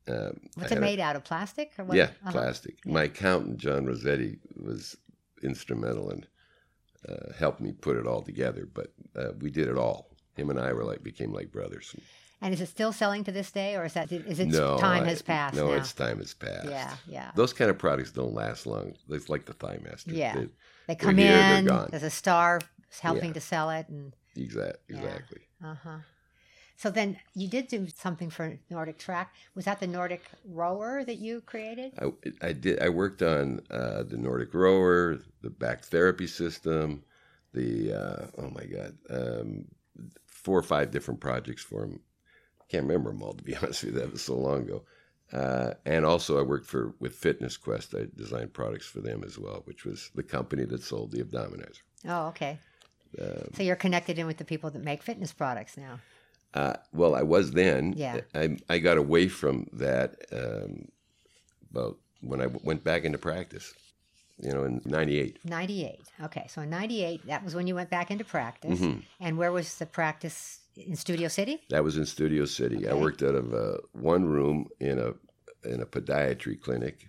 Um, 0.09 0.41
What's 0.57 0.71
it 0.71 0.75
had 0.75 0.79
a- 0.79 0.81
made 0.81 1.01
out 1.01 1.17
of? 1.17 1.25
Plastic? 1.25 1.73
Or 1.79 1.85
what? 1.85 1.97
Yeah, 1.97 2.05
Uh-huh. 2.23 2.33
plastic. 2.33 2.77
Yeah. 2.85 2.93
My 2.93 3.05
accountant, 3.05 3.57
John 3.59 3.87
Rossetti, 3.87 4.39
was 4.57 4.97
instrumental 5.43 6.11
in 6.11 6.27
uh, 7.09 7.33
helped 7.39 7.61
me 7.63 7.73
put 7.73 7.97
it 7.97 8.07
all 8.07 8.21
together. 8.21 8.69
But 8.73 8.93
uh, 9.17 9.33
we 9.41 9.51
did 9.51 9.69
it 9.69 9.79
all. 9.79 10.11
Him 10.37 10.51
and 10.51 10.61
I 10.61 10.75
were 10.75 10.85
like 10.85 11.03
became 11.03 11.33
like 11.33 11.51
brothers. 11.51 11.95
And 12.43 12.55
is 12.55 12.61
it 12.63 12.69
still 12.69 12.93
selling 12.93 13.23
to 13.25 13.33
this 13.33 13.51
day, 13.51 13.77
or 13.77 13.85
is 13.85 13.93
that 13.93 14.11
is 14.11 14.41
it 14.41 14.49
no, 14.49 14.79
time 14.79 15.05
I- 15.05 15.09
has 15.09 15.21
passed 15.23 15.57
No, 15.57 15.69
now? 15.69 15.73
its 15.75 15.93
time 15.93 16.19
has 16.19 16.33
passed. 16.33 16.69
yeah, 16.71 16.95
yeah. 17.07 17.31
Those 17.35 17.53
kind 17.53 17.71
of 17.71 17.79
products 17.79 18.13
don't 18.13 18.33
last 18.35 18.67
long. 18.67 18.95
It's 19.11 19.29
like 19.29 19.45
the 19.45 19.53
Thigh 19.53 19.79
Master. 19.83 20.13
Yeah. 20.13 20.35
They- 20.37 20.49
They 20.89 20.95
come 20.97 21.19
here, 21.19 21.37
in. 21.39 21.67
gone. 21.67 21.89
There's 21.91 22.03
a 22.03 22.11
star 22.11 22.61
helping 23.01 23.27
Yeah. 23.29 23.33
to 23.35 23.41
sell 23.41 23.71
it, 23.71 23.89
and 23.89 24.15
exactly, 24.37 24.97
Yeah. 24.97 25.03
exactly. 25.03 25.41
uh 25.63 25.75
huh. 25.75 25.99
So 26.77 26.91
then 26.91 27.19
you 27.35 27.47
did 27.47 27.69
do 27.69 27.87
something 27.95 28.31
for 28.31 28.59
Nordic 28.71 28.97
Track. 28.99 29.35
Was 29.55 29.67
that 29.67 29.81
the 29.81 29.87
Nordic 29.87 30.23
rower 30.47 31.05
that 31.05 31.17
you 31.19 31.43
created? 31.43 31.93
I, 32.01 32.07
I 32.49 32.53
did. 32.55 32.81
I 32.81 32.89
worked 32.89 33.21
on 33.23 33.61
uh, 33.71 34.03
the 34.05 34.17
Nordic 34.17 34.55
rower, 34.55 35.19
the 35.43 35.51
back 35.51 35.85
therapy 35.85 36.27
system, 36.27 37.05
the 37.53 37.93
uh, 37.93 38.27
oh 38.39 38.49
my 38.51 38.65
god, 38.65 38.97
um, 39.11 39.67
four 40.27 40.59
or 40.59 40.63
five 40.63 40.91
different 40.91 41.21
projects 41.21 41.63
for 41.63 41.85
him. 41.85 42.01
Can't 42.71 42.87
remember 42.87 43.11
them 43.11 43.23
all 43.23 43.35
to 43.35 43.43
be 43.45 43.57
honest 43.63 43.85
with 43.85 43.95
you. 43.95 44.01
That 44.01 44.13
was 44.13 44.23
so 44.23 44.37
long 44.37 44.63
ago. 44.63 44.83
Uh, 45.33 45.75
and 45.87 46.05
also, 46.05 46.39
I 46.39 46.43
worked 46.43 46.67
for 46.67 46.93
with 46.99 47.15
Fitness 47.15 47.57
Quest. 47.57 47.95
I 47.95 48.07
designed 48.17 48.53
products 48.53 48.87
for 48.87 49.01
them 49.01 49.23
as 49.25 49.39
well, 49.39 49.63
which 49.65 49.85
was 49.85 50.11
the 50.15 50.25
company 50.25 50.65
that 50.65 50.83
sold 50.83 51.13
the 51.13 51.23
Abdominizer. 51.23 51.83
Oh, 52.09 52.27
okay. 52.29 52.59
Um, 53.21 53.51
So 53.55 53.63
you're 53.63 53.77
connected 53.77 54.19
in 54.19 54.27
with 54.27 54.39
the 54.39 54.45
people 54.45 54.71
that 54.71 54.83
make 54.83 55.03
fitness 55.03 55.33
products 55.33 55.77
now. 55.77 56.01
Uh, 56.53 56.75
well, 56.93 57.15
I 57.15 57.23
was 57.23 57.53
then. 57.53 57.93
Yeah. 57.97 58.23
I, 58.35 58.57
I 58.69 58.79
got 58.79 58.99
away 58.99 59.29
from 59.29 59.69
that 59.73 60.17
um, 60.33 60.89
about 61.71 61.99
when 62.23 62.41
I 62.41 62.45
w- 62.45 62.61
went 62.65 62.83
back 62.83 63.05
into 63.05 63.19
practice, 63.19 63.73
you 64.43 64.53
know, 64.53 64.65
in 64.65 64.81
98. 64.85 65.39
98. 65.45 66.01
Okay. 66.25 66.47
So 66.49 66.63
in 66.63 66.71
98, 66.71 67.27
that 67.29 67.45
was 67.45 67.55
when 67.55 67.69
you 67.69 67.77
went 67.77 67.91
back 67.91 68.11
into 68.11 68.25
practice. 68.25 68.81
Mhm. 68.81 69.03
And 69.21 69.39
where 69.39 69.53
was 69.53 69.77
the 69.79 69.87
practice? 69.87 70.60
In 70.87 70.97
Studio 70.97 71.29
City? 71.29 71.61
That 71.71 71.85
was 71.85 71.97
in 71.97 72.07
Studio 72.07 72.45
City. 72.45 72.89
I 72.89 72.95
worked 72.95 73.23
out 73.23 73.35
of 73.35 73.53
uh, 73.55 73.79
one 73.93 74.25
room 74.27 74.69
in 74.81 74.99
a 74.99 75.13
in 75.69 75.81
a 75.83 75.87
podiatry 75.87 76.61
clinic, 76.61 77.07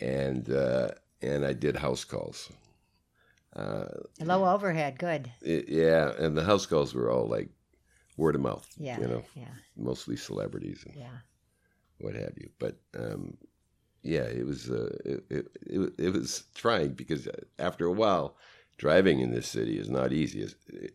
and 0.00 0.50
uh, 0.50 0.90
and 1.22 1.44
I 1.44 1.52
did 1.52 1.76
house 1.76 2.04
calls. 2.04 2.50
Uh, 3.54 3.86
Low 4.20 4.44
overhead. 4.46 4.98
Good. 4.98 5.30
it- 5.42 5.68
yeah, 5.68 6.12
and 6.18 6.36
the 6.36 6.44
house 6.44 6.66
calls 6.66 6.94
were 6.94 7.10
all 7.10 7.26
like 7.26 7.48
word 8.16 8.34
of 8.34 8.40
mouth. 8.42 8.66
Yeah. 8.78 9.00
you 9.00 9.06
know, 9.06 9.22
Yeah. 9.34 9.54
mostly 9.76 10.16
celebrities 10.16 10.84
and 10.86 10.94
Yeah. 10.96 11.18
what 11.98 12.14
have 12.14 12.34
you. 12.36 12.50
But 12.58 12.78
um, 12.98 13.36
yeah, 14.02 14.24
it 14.24 14.46
was 14.46 14.70
uh, 14.70 14.96
it, 15.04 15.24
it, 15.30 15.46
it, 15.62 15.92
it 15.98 16.12
was 16.12 16.44
trying 16.54 16.92
because 16.92 17.28
after 17.58 17.86
a 17.86 17.92
while, 17.92 18.36
driving 18.78 19.20
in 19.20 19.32
this 19.32 19.48
city 19.48 19.78
is 19.78 19.88
not 19.88 20.12
easy. 20.12 20.46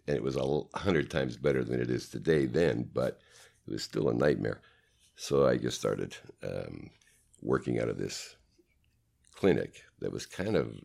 And 0.07 0.15
it 0.15 0.23
was 0.23 0.35
a 0.35 0.77
hundred 0.77 1.09
times 1.09 1.37
better 1.37 1.63
than 1.63 1.81
it 1.81 1.89
is 1.89 2.09
today 2.09 2.45
then, 2.45 2.89
but 2.93 3.19
it 3.67 3.71
was 3.71 3.83
still 3.83 4.09
a 4.09 4.13
nightmare. 4.13 4.61
So 5.15 5.47
I 5.47 5.57
just 5.57 5.79
started 5.79 6.15
um, 6.43 6.89
working 7.41 7.79
out 7.79 7.89
of 7.89 7.97
this 7.97 8.35
clinic 9.35 9.83
that 9.99 10.11
was 10.11 10.25
kind 10.25 10.55
of 10.55 10.75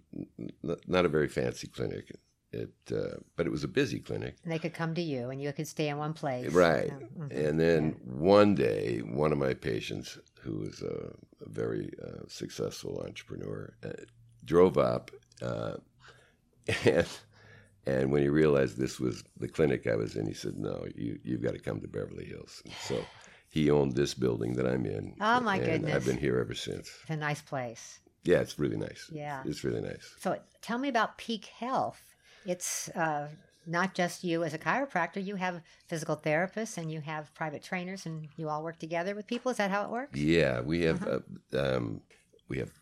not 0.86 1.04
a 1.04 1.08
very 1.08 1.28
fancy 1.28 1.66
clinic. 1.66 2.12
It, 2.52 2.72
uh, 2.90 3.18
but 3.34 3.44
it 3.44 3.50
was 3.50 3.64
a 3.64 3.68
busy 3.68 3.98
clinic. 3.98 4.36
And 4.44 4.52
they 4.52 4.58
could 4.58 4.72
come 4.72 4.94
to 4.94 5.02
you 5.02 5.30
and 5.30 5.42
you 5.42 5.52
could 5.52 5.66
stay 5.66 5.88
in 5.88 5.98
one 5.98 6.14
place. 6.14 6.52
Right. 6.52 6.90
Oh, 6.90 7.24
mhm. 7.24 7.48
And 7.48 7.60
then 7.60 7.96
one 8.04 8.54
day, 8.54 8.98
one 8.98 9.32
of 9.32 9.38
my 9.38 9.52
patients, 9.52 10.16
who 10.40 10.60
was 10.60 10.80
a, 10.80 11.12
a 11.44 11.48
very 11.48 11.92
uh, 12.02 12.22
successful 12.28 13.02
entrepreneur, 13.04 13.74
uh, 13.84 13.90
drove 14.44 14.78
up, 14.78 15.10
uh, 15.42 15.74
and 16.84 17.06
and 17.86 18.10
when 18.10 18.22
he 18.22 18.28
realized 18.28 18.76
this 18.76 18.98
was 18.98 19.22
the 19.38 19.48
clinic 19.48 19.86
I 19.86 19.96
was 19.96 20.16
in, 20.16 20.26
he 20.26 20.34
said, 20.34 20.56
"No, 20.56 20.86
you 20.94 21.18
you've 21.22 21.42
got 21.42 21.52
to 21.54 21.58
come 21.60 21.80
to 21.80 21.88
Beverly 21.88 22.24
Hills." 22.24 22.62
And 22.64 22.74
so 22.82 23.04
he 23.48 23.70
owned 23.70 23.94
this 23.94 24.12
building 24.14 24.54
that 24.54 24.66
I'm 24.66 24.84
in. 24.86 25.14
Oh, 25.20 25.40
my 25.40 25.58
goodness. 25.58 25.94
I've 25.94 26.04
been 26.04 26.18
here 26.18 26.38
ever 26.40 26.54
since. 26.54 26.90
It's 27.02 27.10
a 27.10 27.16
nice 27.16 27.40
place. 27.40 28.00
Yeah, 28.24 28.40
it's 28.40 28.58
really 28.58 28.76
nice. 28.76 29.08
Yeah. 29.10 29.42
it's 29.46 29.62
really 29.64 29.80
nice. 29.80 30.14
So 30.18 30.38
tell 30.60 30.78
me 30.78 30.88
about 30.88 31.16
Peak 31.16 31.46
Health. 31.46 32.02
It's 32.44 32.88
uh, 32.90 33.28
not 33.66 33.94
just 33.94 34.24
you 34.24 34.42
as 34.42 34.52
a 34.52 34.58
chiropractor. 34.58 35.24
You 35.24 35.36
have 35.36 35.62
physical 35.86 36.16
therapists 36.16 36.76
and 36.76 36.90
you 36.92 37.00
have 37.02 37.32
private 37.34 37.62
trainers, 37.62 38.04
and 38.04 38.28
you 38.36 38.48
all 38.48 38.62
work 38.64 38.78
together 38.80 39.14
with 39.14 39.26
people. 39.28 39.50
Is 39.52 39.58
that 39.58 39.70
how 39.70 39.84
it 39.84 39.90
works? 39.90 40.18
Yeah, 40.18 40.60
we 40.60 40.82
have 40.82 41.02
Uh-huh. 41.02 41.20
uh, 41.56 41.76
um, 41.76 42.00
we 42.48 42.58
have 42.58 42.72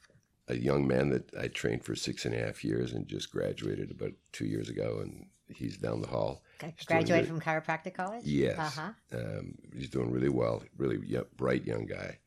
a 0.49 0.57
young 0.57 0.87
man 0.87 1.09
that 1.11 1.31
I 1.39 1.49
trained 1.49 1.85
for 1.85 1.95
six 1.97 2.25
and 2.25 2.35
a 2.35 2.39
half 2.39 2.65
years 2.65 2.93
and 2.93 3.07
just 3.09 3.31
graduated 3.31 3.91
about 3.91 4.13
two 4.33 4.47
years 4.47 4.69
ago, 4.69 4.99
and 5.03 5.27
he's 5.49 5.77
down 5.79 6.03
the 6.03 6.09
hall. 6.09 6.43
Graduated 6.87 7.29
from 7.29 7.41
chiropractic 7.41 7.95
college. 7.95 8.25
Yes, 8.25 8.59
Uh 8.59 8.71
huh. 8.71 9.19
um, 9.19 9.55
he's 9.75 9.89
doing 9.89 10.11
really 10.11 10.29
well. 10.29 10.63
Really 10.77 10.99
bright 11.37 11.65
young 11.65 11.87
guy, 11.87 12.19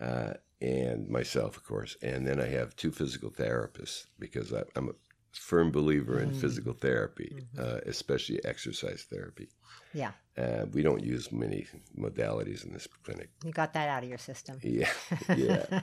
uh, 0.00 0.34
and 0.60 1.08
myself, 1.08 1.56
of 1.56 1.64
course. 1.64 1.96
And 2.02 2.26
then 2.26 2.40
I 2.40 2.46
have 2.46 2.76
two 2.76 2.90
physical 2.90 3.30
therapists 3.30 4.06
because 4.18 4.52
I, 4.52 4.62
I'm 4.76 4.88
a 4.88 4.94
firm 5.32 5.70
believer 5.70 6.20
in 6.20 6.30
Mm. 6.30 6.40
physical 6.40 6.72
therapy, 6.74 7.34
Mm-hmm. 7.34 7.60
uh, 7.60 7.80
especially 7.86 8.44
exercise 8.44 9.06
therapy. 9.08 9.48
Yeah. 9.94 10.12
Uh, 10.36 10.66
we 10.72 10.82
don't 10.82 11.02
use 11.02 11.32
many 11.32 11.66
modalities 11.98 12.64
in 12.64 12.72
this 12.72 12.86
clinic. 13.04 13.30
You 13.44 13.52
got 13.52 13.72
that 13.74 13.88
out 13.88 14.02
of 14.02 14.08
your 14.08 14.18
system. 14.18 14.58
Yeah, 14.62 14.90
yeah. 15.36 15.82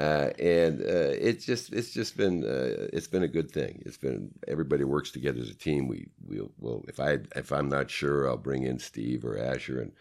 Uh, 0.00 0.30
and 0.38 0.80
uh, 0.80 1.12
it's 1.28 1.44
just 1.44 1.72
it's 1.72 1.92
just 1.92 2.16
been 2.16 2.42
uh, 2.44 2.88
it's 2.92 3.06
been 3.06 3.22
a 3.22 3.28
good 3.28 3.50
thing. 3.52 3.82
It's 3.84 3.98
been 3.98 4.30
everybody 4.48 4.84
works 4.84 5.10
together 5.10 5.40
as 5.40 5.50
a 5.50 5.54
team. 5.54 5.88
We 5.88 6.08
we'll, 6.26 6.50
well 6.58 6.84
if 6.88 6.98
I 6.98 7.18
if 7.36 7.52
I'm 7.52 7.68
not 7.68 7.90
sure, 7.90 8.26
I'll 8.26 8.38
bring 8.38 8.62
in 8.62 8.78
Steve 8.78 9.24
or 9.26 9.38
Asher 9.38 9.80
and 9.80 9.92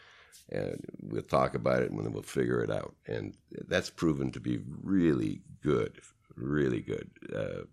and 0.52 0.86
we'll 1.02 1.22
talk 1.22 1.54
about 1.54 1.82
it 1.84 1.92
and 1.92 2.00
then 2.00 2.14
we'll 2.14 2.24
figure 2.24 2.64
it 2.64 2.72
out. 2.72 2.96
And 3.08 3.34
that's 3.68 3.90
proven 3.90 4.32
to 4.32 4.40
be 4.40 4.62
really 4.82 5.42
good, 5.62 6.00
really 6.36 6.80
good. 6.82 7.10
Uh, 7.36 7.66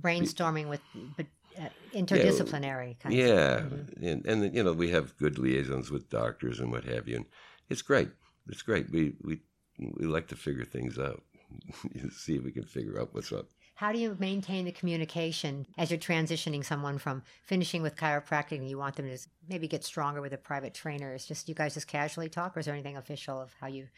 Brainstorming 0.00 0.68
with 0.68 0.80
but, 1.16 1.26
uh, 1.60 1.68
interdisciplinary 1.92 2.98
kind 3.00 3.12
of. 3.12 3.20
yeah, 3.20 3.60
Mm-hmm. 3.60 4.06
and 4.06 4.26
and 4.26 4.54
you 4.56 4.62
know 4.62 4.72
we 4.72 4.90
have 4.90 5.16
good 5.18 5.38
liaisons 5.38 5.90
with 5.90 6.08
doctors 6.08 6.58
and 6.58 6.72
what 6.72 6.84
have 6.84 7.06
you, 7.06 7.16
and 7.16 7.26
it's 7.68 7.82
great. 7.82 8.08
It's 8.48 8.62
great. 8.62 8.90
We 8.90 9.14
we 9.22 9.40
we 9.78 10.06
like 10.06 10.28
to 10.28 10.36
figure 10.36 10.64
things 10.64 10.98
out. 10.98 11.22
See 12.12 12.36
if 12.36 12.44
we 12.44 12.52
can 12.52 12.64
figure 12.64 13.00
out 13.00 13.10
what's 13.12 13.32
up. 13.32 13.46
How 13.74 13.92
do 13.92 13.98
you 13.98 14.14
maintain 14.18 14.66
the 14.66 14.72
communication 14.72 15.66
as 15.78 15.90
you're 15.90 15.98
transitioning 15.98 16.62
someone 16.62 16.98
from 16.98 17.22
finishing 17.44 17.80
with 17.80 17.96
chiropractic 17.96 18.58
and 18.58 18.68
you 18.68 18.76
want 18.76 18.96
them 18.96 19.06
to 19.08 19.18
maybe 19.48 19.68
get 19.68 19.84
stronger 19.84 20.20
with 20.20 20.34
a 20.34 20.36
private 20.36 20.74
trainer? 20.74 21.14
Is 21.14 21.24
just 21.24 21.48
you 21.48 21.54
guys 21.54 21.74
just 21.74 21.86
casually 21.86 22.28
talk, 22.28 22.56
or 22.56 22.60
is 22.60 22.66
there 22.66 22.74
anything 22.74 22.98
official 22.98 23.40
of 23.40 23.54
how 23.58 23.68
you? 23.68 23.88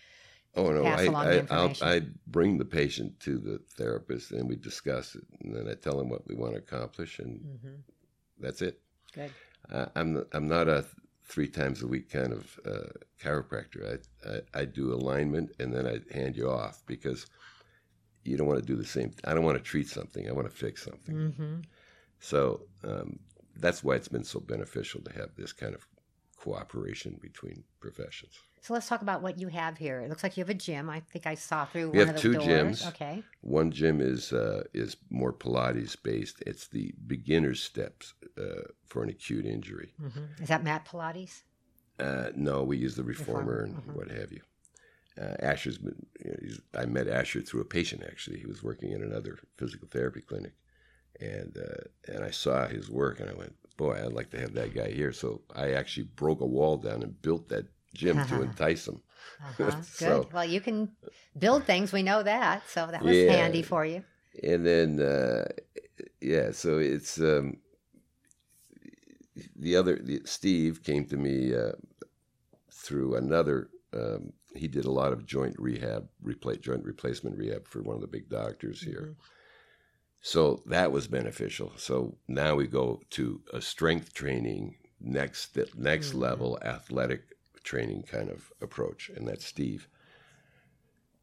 Oh 0.54 0.70
no, 0.70 0.84
Pass 0.84 1.00
I 1.00 1.04
along 1.06 1.26
I. 1.50 1.74
I 1.82 2.02
bring 2.28 2.58
the 2.58 2.64
patient 2.64 3.18
to 3.20 3.38
the 3.38 3.60
therapist 3.76 4.30
and 4.30 4.48
we 4.48 4.54
discuss 4.54 5.16
it, 5.16 5.24
and 5.40 5.54
then 5.54 5.68
I 5.68 5.74
tell 5.74 5.98
him 6.00 6.08
what 6.08 6.28
we 6.28 6.34
want 6.34 6.52
to 6.52 6.58
accomplish, 6.58 7.18
and 7.18 7.40
hmm 7.40 7.74
that's 8.38 8.62
it. 8.62 8.80
Good. 9.14 9.32
Uh, 9.70 9.86
I'm 9.96 10.24
I'm 10.32 10.46
not 10.48 10.68
a 10.68 10.84
three 11.24 11.48
times 11.48 11.82
a 11.82 11.86
week 11.86 12.10
kind 12.10 12.32
of 12.32 12.60
uh, 12.66 12.90
chiropractor. 13.22 13.98
I, 14.26 14.30
I 14.30 14.60
I 14.60 14.64
do 14.64 14.92
alignment 14.92 15.52
and 15.58 15.72
then 15.72 15.86
I 15.86 16.14
hand 16.16 16.36
you 16.36 16.50
off 16.50 16.82
because 16.86 17.26
you 18.24 18.36
don't 18.36 18.46
want 18.46 18.60
to 18.60 18.66
do 18.66 18.76
the 18.76 18.84
same. 18.84 19.12
I 19.24 19.34
don't 19.34 19.44
want 19.44 19.58
to 19.58 19.64
treat 19.64 19.88
something. 19.88 20.28
I 20.28 20.32
want 20.32 20.48
to 20.50 20.54
fix 20.54 20.82
something. 20.84 21.32
hmm 21.32 21.56
So 22.20 22.62
um, 22.84 23.18
that's 23.56 23.82
why 23.84 23.94
it's 23.96 24.08
been 24.08 24.24
so 24.24 24.40
beneficial 24.40 25.00
to 25.02 25.12
have 25.12 25.30
this 25.36 25.52
kind 25.52 25.74
of 25.74 25.86
cooperation 26.36 27.18
between 27.20 27.64
professions. 27.80 28.34
So 28.62 28.74
let's 28.74 28.88
talk 28.88 29.02
about 29.02 29.22
what 29.22 29.38
you 29.38 29.48
have 29.48 29.76
here. 29.76 30.00
It 30.00 30.08
looks 30.08 30.22
like 30.22 30.36
you 30.36 30.42
have 30.42 30.50
a 30.50 30.54
gym. 30.54 30.88
I 30.88 31.00
think 31.00 31.26
I 31.26 31.34
saw 31.34 31.64
through 31.64 31.90
We 31.90 31.98
one 31.98 32.06
have 32.06 32.16
of 32.16 32.22
the 32.22 32.28
two 32.28 32.34
doors. 32.34 32.82
gyms. 32.82 32.88
Okay. 32.88 33.24
One 33.40 33.70
gym 33.72 34.00
is 34.00 34.32
uh, 34.32 34.62
is 34.72 34.96
more 35.10 35.32
Pilates 35.32 35.96
based. 36.00 36.42
It's 36.46 36.68
the 36.68 36.94
beginner 37.06 37.54
steps 37.54 38.14
uh, 38.38 38.62
for 38.86 39.02
an 39.02 39.08
acute 39.08 39.46
injury. 39.46 39.94
hmm 40.00 40.42
Is 40.42 40.48
that 40.48 40.62
mat 40.62 40.84
Pilates? 40.84 41.42
Uh, 41.98 42.30
no, 42.36 42.62
we 42.62 42.76
use 42.78 42.94
the 42.96 43.04
reformer, 43.04 43.64
and 43.64 43.76
mhm. 43.76 43.94
what 43.94 44.10
have 44.10 44.32
you. 44.32 44.40
Uh, 45.20 45.34
Asher's 45.40 45.78
been. 45.78 46.06
You 46.24 46.30
know, 46.30 46.36
he's, 46.40 46.60
I 46.74 46.86
met 46.86 47.08
Asher 47.08 47.42
through 47.42 47.60
a 47.60 47.66
patient. 47.66 48.02
Actually, 48.06 48.38
he 48.38 48.46
was 48.46 48.62
working 48.62 48.92
in 48.92 49.02
another 49.02 49.38
physical 49.58 49.88
therapy 49.88 50.22
clinic, 50.22 50.52
and 51.20 51.56
uh, 51.56 52.12
and 52.12 52.24
I 52.24 52.30
saw 52.30 52.66
his 52.66 52.90
work, 52.90 53.20
and 53.20 53.28
I 53.28 53.34
went, 53.34 53.54
boy, 53.76 53.94
I'd 53.94 54.12
like 54.12 54.30
to 54.30 54.40
have 54.40 54.54
that 54.54 54.74
guy 54.74 54.90
here. 54.90 55.12
So 55.12 55.42
I 55.54 55.72
actually 55.72 56.04
broke 56.16 56.40
a 56.40 56.46
wall 56.46 56.76
down 56.76 57.02
and 57.02 57.20
built 57.22 57.48
that 57.48 57.66
gym 57.94 58.24
to 58.26 58.42
entice 58.42 58.88
him. 58.88 59.00
Uh-huh. 59.40 59.52
Good. 59.56 59.84
so, 59.84 60.28
well, 60.32 60.44
you 60.44 60.60
can 60.60 60.90
build 61.38 61.64
things. 61.64 61.92
We 61.92 62.02
know 62.02 62.22
that. 62.22 62.68
So 62.68 62.86
that 62.86 63.02
was 63.02 63.16
yeah. 63.16 63.32
handy 63.32 63.62
for 63.62 63.84
you. 63.84 64.04
And 64.42 64.64
then, 64.64 65.00
uh, 65.00 65.44
yeah, 66.20 66.52
so 66.52 66.78
it's 66.78 67.18
um, 67.20 67.58
the 69.56 69.76
other, 69.76 69.98
the, 70.02 70.22
Steve 70.24 70.82
came 70.82 71.04
to 71.06 71.16
me 71.16 71.54
uh, 71.54 71.72
through 72.72 73.16
another. 73.16 73.68
Um, 73.92 74.32
he 74.54 74.68
did 74.68 74.84
a 74.84 74.90
lot 74.90 75.12
of 75.12 75.26
joint 75.26 75.56
rehab, 75.58 76.08
repla- 76.24 76.60
joint 76.60 76.84
replacement 76.84 77.36
rehab 77.36 77.66
for 77.66 77.82
one 77.82 77.96
of 77.96 78.00
the 78.00 78.06
big 78.06 78.28
doctors 78.28 78.82
here. 78.82 79.10
Mm-hmm. 79.10 79.20
So 80.20 80.62
that 80.66 80.92
was 80.92 81.08
beneficial. 81.08 81.72
So 81.76 82.16
now 82.28 82.54
we 82.54 82.66
go 82.66 83.00
to 83.10 83.40
a 83.52 83.60
strength 83.60 84.14
training 84.14 84.76
next 85.00 85.58
next 85.76 86.10
mm-hmm. 86.10 86.18
level 86.18 86.58
athletic 86.62 87.24
training 87.64 88.04
kind 88.04 88.30
of 88.30 88.52
approach, 88.60 89.10
and 89.14 89.26
that's 89.26 89.44
Steve. 89.44 89.88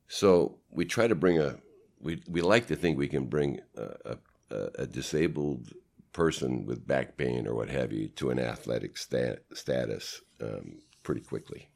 So 0.07 0.57
we 0.69 0.85
try 0.85 1.07
to 1.07 1.15
bring 1.15 1.39
a 1.39 1.57
we 2.01 2.21
we 2.27 2.41
like 2.41 2.67
to 2.67 2.75
think 2.75 2.97
we 2.97 3.07
can 3.07 3.25
bring 3.25 3.61
a, 3.77 4.17
a, 4.51 4.69
a 4.79 4.87
disabled 4.87 5.71
person 6.11 6.65
with 6.65 6.87
back 6.87 7.17
pain 7.17 7.47
or 7.47 7.55
what 7.55 7.69
have 7.69 7.93
you 7.93 8.07
to 8.09 8.31
an 8.31 8.39
athletic 8.39 8.97
stat, 8.97 9.43
status 9.53 10.21
um, 10.41 10.79
pretty 11.03 11.21
quickly 11.21 11.69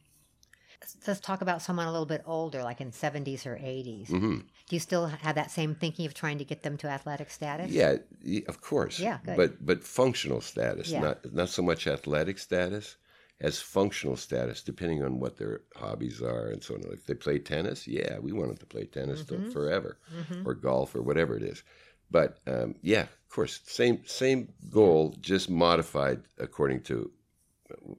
let's 1.07 1.19
talk 1.19 1.41
about 1.41 1.61
someone 1.61 1.87
a 1.87 1.91
little 1.91 2.05
bit 2.05 2.23
older, 2.25 2.63
like 2.63 2.81
in 2.81 2.91
70s 2.91 3.45
or 3.45 3.55
80s. 3.55 4.09
Mm-hmm. 4.09 4.37
Do 4.37 4.75
you 4.75 4.79
still 4.79 5.07
have 5.07 5.35
that 5.35 5.51
same 5.51 5.75
thinking 5.75 6.05
of 6.05 6.13
trying 6.13 6.37
to 6.37 6.45
get 6.45 6.63
them 6.63 6.77
to 6.77 6.87
athletic 6.87 7.29
status? 7.29 7.71
Yeah, 7.71 7.97
of 8.47 8.61
course. 8.61 8.99
Yeah, 8.99 9.19
good. 9.25 9.37
But 9.37 9.65
but 9.65 9.83
functional 9.83 10.41
status, 10.41 10.89
yeah. 10.89 11.01
not 11.01 11.33
not 11.33 11.49
so 11.49 11.61
much 11.61 11.87
athletic 11.87 12.39
status 12.39 12.97
as 13.41 13.59
functional 13.59 14.15
status, 14.15 14.61
depending 14.61 15.03
on 15.03 15.19
what 15.19 15.37
their 15.37 15.61
hobbies 15.75 16.21
are 16.21 16.47
and 16.47 16.63
so 16.63 16.75
on. 16.75 16.83
If 16.91 17.05
they 17.05 17.13
play 17.13 17.39
tennis, 17.39 17.87
yeah, 17.87 18.19
we 18.19 18.31
want 18.31 18.47
them 18.47 18.57
to 18.57 18.65
play 18.65 18.85
tennis 18.85 19.23
mm-hmm. 19.23 19.51
forever, 19.51 19.97
mm-hmm. 20.15 20.47
or 20.47 20.53
golf 20.53 20.95
or 20.95 21.01
whatever 21.01 21.35
it 21.35 21.43
is. 21.43 21.63
But 22.09 22.39
um, 22.47 22.75
yeah, 22.81 23.01
of 23.03 23.29
course, 23.29 23.59
same 23.65 24.03
same 24.05 24.53
goal, 24.69 25.15
just 25.19 25.49
modified 25.49 26.21
according 26.37 26.81
to 26.83 27.11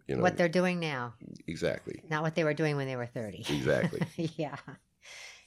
you 0.06 0.16
know 0.16 0.22
what 0.22 0.36
they're 0.36 0.48
doing 0.48 0.80
now. 0.80 1.14
Exactly. 1.46 2.02
Not 2.08 2.22
what 2.22 2.34
they 2.34 2.44
were 2.44 2.54
doing 2.54 2.76
when 2.76 2.86
they 2.86 2.96
were 2.96 3.06
30. 3.06 3.46
Exactly. 3.48 4.00
yeah. 4.36 4.56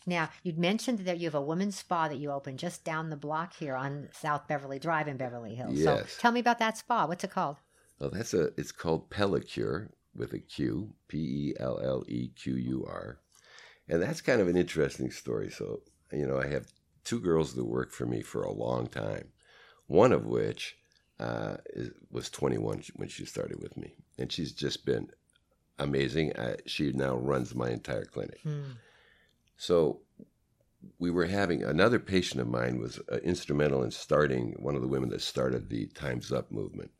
Now, 0.06 0.30
you'd 0.43 0.58
mentioned 0.58 0.99
that 0.99 1.19
you 1.19 1.25
have 1.25 1.36
a 1.36 1.41
women's 1.41 1.77
spa 1.77 2.08
that 2.08 2.17
you 2.17 2.32
opened 2.32 2.60
just 2.60 2.86
down 2.86 3.10
the 3.10 3.17
block 3.17 3.53
here 3.53 3.75
on 3.75 4.08
South 4.13 4.47
Beverly 4.47 4.80
Drive 4.80 5.08
in 5.10 5.17
Beverly 5.17 5.53
Hills. 5.53 5.73
Yes. 5.77 6.13
So 6.13 6.21
tell 6.21 6.32
me 6.32 6.39
about 6.39 6.60
that 6.60 6.77
spa. 6.77 7.06
What's 7.06 7.25
it 7.25 7.32
called? 7.32 7.58
Well, 7.99 8.10
that's 8.10 8.34
a 8.34 8.51
it's 8.58 8.71
called 8.71 9.10
Pellequr 9.10 9.89
with 10.15 10.34
a 10.34 10.39
Q, 10.39 10.93
P 11.08 11.17
E 11.17 11.53
L 11.60 11.80
L 11.84 12.06
E 12.08 12.30
Q 12.30 12.56
U 12.56 12.86
R. 12.88 13.19
And 13.89 14.01
that's 14.01 14.21
kind 14.21 14.39
of 14.41 14.47
an 14.47 14.58
interesting 14.58 15.12
story. 15.12 15.49
So, 15.49 15.82
you 16.12 16.25
know, 16.25 16.39
I 16.39 16.47
have 16.47 16.67
two 17.03 17.19
girls 17.19 17.53
that 17.56 17.65
work 17.65 17.91
for 17.91 18.06
me 18.06 18.21
for 18.21 18.43
a 18.43 18.51
long 18.51 18.88
time. 18.88 19.30
One 19.88 20.12
of 20.12 20.25
which 20.25 20.75
uh, 21.19 21.58
was 22.12 22.30
21 22.30 22.84
when 22.95 23.10
she 23.10 23.25
started 23.25 23.62
with 23.62 23.77
me, 23.77 23.95
and 24.17 24.32
she's 24.32 24.51
just 24.51 24.86
been 24.86 25.10
amazing. 25.80 26.34
Uh, 26.34 26.58
she 26.65 26.91
now 26.91 27.15
runs 27.15 27.56
my 27.56 27.69
entire 27.69 28.06
clinic. 28.06 28.39
Hmm. 28.43 28.62
So 29.58 30.01
we 30.99 31.12
were 31.12 31.25
having 31.25 31.63
another 31.63 31.99
patient 31.99 32.41
of 32.41 32.47
mine 32.47 32.80
was 32.80 32.99
uh, 33.12 33.17
instrumental 33.17 33.84
in 33.84 33.91
starting 33.91 34.56
one 34.60 34.75
of 34.75 34.82
the 34.82 34.88
women 34.88 35.10
that 35.10 35.21
started 35.21 35.69
the 35.69 35.88
Times 35.88 36.32
Up 36.32 36.51
movement. 36.51 36.91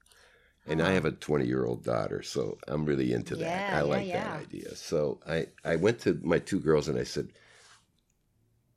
And 0.70 0.82
I 0.82 0.92
have 0.92 1.06
a 1.06 1.12
20 1.12 1.46
year 1.46 1.66
old 1.66 1.86
daughter, 1.86 2.22
so 2.22 2.58
I'm 2.68 2.84
really 2.84 3.14
into 3.14 3.38
that. 3.38 3.72
Yeah, 3.72 3.80
I 3.80 3.82
like 3.84 4.08
yeah, 4.08 4.24
that 4.24 4.42
idea. 4.42 4.76
So 4.76 5.20
I, 5.26 5.48
I 5.64 5.78
went 5.78 6.00
to 6.00 6.20
my 6.24 6.40
two 6.40 6.60
girls 6.60 6.90
and 6.90 7.00
I 7.00 7.06
said, 7.06 7.30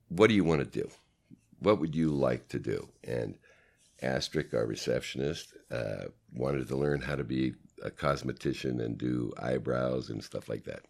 What 0.08 0.28
do 0.28 0.34
you 0.34 0.44
want 0.44 0.60
to 0.60 0.80
do? 0.80 0.88
What 1.58 1.80
would 1.80 1.96
you 1.96 2.10
like 2.10 2.46
to 2.50 2.60
do? 2.60 2.88
And 3.02 3.34
Astrid, 4.02 4.54
our 4.54 4.66
receptionist, 4.66 5.54
uh, 5.72 6.04
wanted 6.32 6.68
to 6.68 6.76
learn 6.76 7.00
how 7.00 7.16
to 7.16 7.24
be 7.24 7.54
a 7.82 7.90
cosmetician 7.90 8.82
and 8.84 8.98
do 8.98 9.32
eyebrows 9.40 10.10
and 10.10 10.22
stuff 10.22 10.48
like 10.48 10.64
that. 10.64 10.82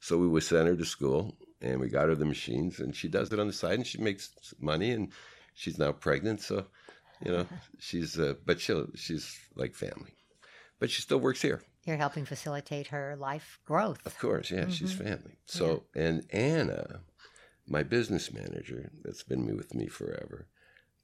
So 0.00 0.18
we 0.18 0.28
would 0.28 0.42
send 0.42 0.68
her 0.68 0.76
to 0.76 0.84
school 0.84 1.36
and 1.60 1.80
we 1.80 1.88
got 1.88 2.08
her 2.08 2.14
the 2.14 2.24
machines 2.24 2.80
and 2.80 2.94
she 2.94 3.08
does 3.08 3.32
it 3.32 3.40
on 3.40 3.46
the 3.46 3.52
side 3.52 3.74
and 3.74 3.86
she 3.86 3.98
makes 3.98 4.30
money 4.60 4.90
and 4.90 5.12
she's 5.54 5.78
now 5.78 5.92
pregnant. 5.92 6.42
So, 6.42 6.66
you 7.24 7.32
know, 7.32 7.46
she's, 7.78 8.18
uh, 8.18 8.34
but 8.44 8.60
she 8.60 8.74
she's 8.94 9.38
like 9.54 9.74
family, 9.74 10.14
but 10.78 10.90
she 10.90 11.02
still 11.02 11.18
works 11.18 11.42
here. 11.42 11.62
You're 11.84 11.96
helping 11.96 12.24
facilitate 12.24 12.88
her 12.88 13.16
life 13.16 13.60
growth. 13.64 14.04
Of 14.04 14.18
course. 14.18 14.50
Yeah. 14.50 14.62
Mm-hmm. 14.62 14.70
She's 14.70 14.92
family. 14.92 15.38
So, 15.46 15.84
yeah. 15.94 16.02
and 16.02 16.26
Anna, 16.30 17.00
my 17.68 17.82
business 17.82 18.32
manager 18.32 18.90
that's 19.02 19.22
been 19.22 19.56
with 19.56 19.74
me 19.74 19.86
forever, 19.86 20.48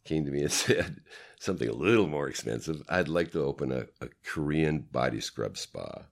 came 0.05 0.25
to 0.25 0.31
me 0.31 0.43
and 0.43 0.53
said 0.53 1.01
something 1.39 1.69
a 1.69 1.75
little 1.75 2.07
more 2.07 2.29
expensive. 2.29 2.83
I'd 2.89 3.09
like 3.09 3.33
to 3.33 3.43
open 3.43 3.73
a, 3.73 3.87
a 4.01 4.09
Korean 4.25 4.81
body 4.81 5.21
scrub 5.21 5.57
spa, 5.57 6.03